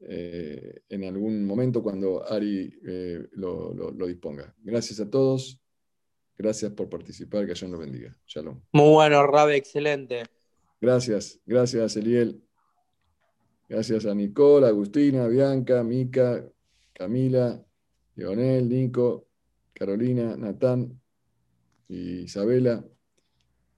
eh, 0.00 0.82
en 0.88 1.04
algún 1.04 1.44
momento 1.44 1.82
cuando 1.82 2.26
Ari 2.30 2.72
eh, 2.86 3.28
lo, 3.32 3.92
disponga. 4.06 4.54
Gracias 4.58 5.00
a 5.00 5.10
todos. 5.10 5.60
Gracias 6.36 6.72
por 6.72 6.88
participar. 6.88 7.40
Que 7.40 7.54
Dios 7.54 7.62
lo 7.62 7.78
bendiga. 7.78 8.16
Shalom. 8.26 8.60
Muy 8.72 8.90
bueno, 8.90 9.26
Rabe, 9.26 9.56
excelente. 9.56 10.22
Gracias, 10.80 11.38
gracias, 11.44 11.96
Eliel. 11.96 12.42
Gracias 13.68 14.06
a 14.06 14.14
Nicole, 14.14 14.66
Agustina, 14.66 15.28
Bianca, 15.28 15.84
Mica, 15.84 16.44
Camila, 16.92 17.62
Leonel, 18.16 18.68
Nico, 18.68 19.28
Carolina, 19.72 20.36
Natán 20.36 21.00
y 21.86 22.22
Isabela 22.22 22.84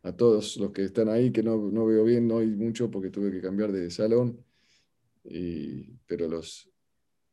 a 0.02 0.12
todos 0.12 0.56
los 0.56 0.72
que 0.72 0.84
están 0.84 1.08
ahí, 1.08 1.30
que 1.30 1.42
no, 1.42 1.56
no 1.56 1.86
veo 1.86 2.04
bien 2.04 2.30
hoy 2.30 2.46
mucho 2.48 2.90
porque 2.90 3.10
tuve 3.10 3.30
que 3.30 3.40
cambiar 3.40 3.72
de 3.72 3.90
salón, 3.90 4.44
pero 6.06 6.28
los, 6.28 6.68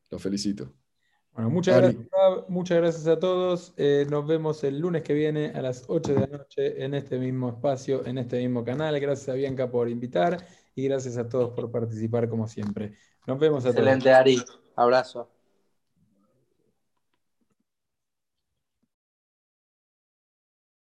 Los 0.09 0.21
felicito. 0.21 0.73
Bueno, 1.31 1.49
muchas 1.49 1.75
Ari. 1.77 1.93
gracias, 1.93 2.49
muchas 2.49 2.77
gracias 2.77 3.07
a 3.07 3.19
todos. 3.19 3.73
Eh, 3.77 4.05
nos 4.09 4.27
vemos 4.27 4.63
el 4.63 4.79
lunes 4.79 5.03
que 5.03 5.13
viene 5.13 5.51
a 5.55 5.61
las 5.61 5.85
8 5.87 6.13
de 6.13 6.19
la 6.19 6.27
noche 6.27 6.83
en 6.83 6.93
este 6.93 7.17
mismo 7.17 7.49
espacio, 7.49 8.05
en 8.05 8.17
este 8.17 8.39
mismo 8.39 8.63
canal. 8.63 8.99
Gracias 8.99 9.29
a 9.29 9.33
Bianca 9.33 9.69
por 9.69 9.89
invitar 9.89 10.45
y 10.75 10.87
gracias 10.87 11.17
a 11.17 11.29
todos 11.29 11.51
por 11.51 11.71
participar 11.71 12.29
como 12.29 12.47
siempre. 12.47 12.93
Nos 13.25 13.39
vemos 13.39 13.63
a 13.65 13.69
todos. 13.69 13.79
Excelente, 13.79 14.11
Ari. 14.11 14.41
Abrazo. 14.75 15.38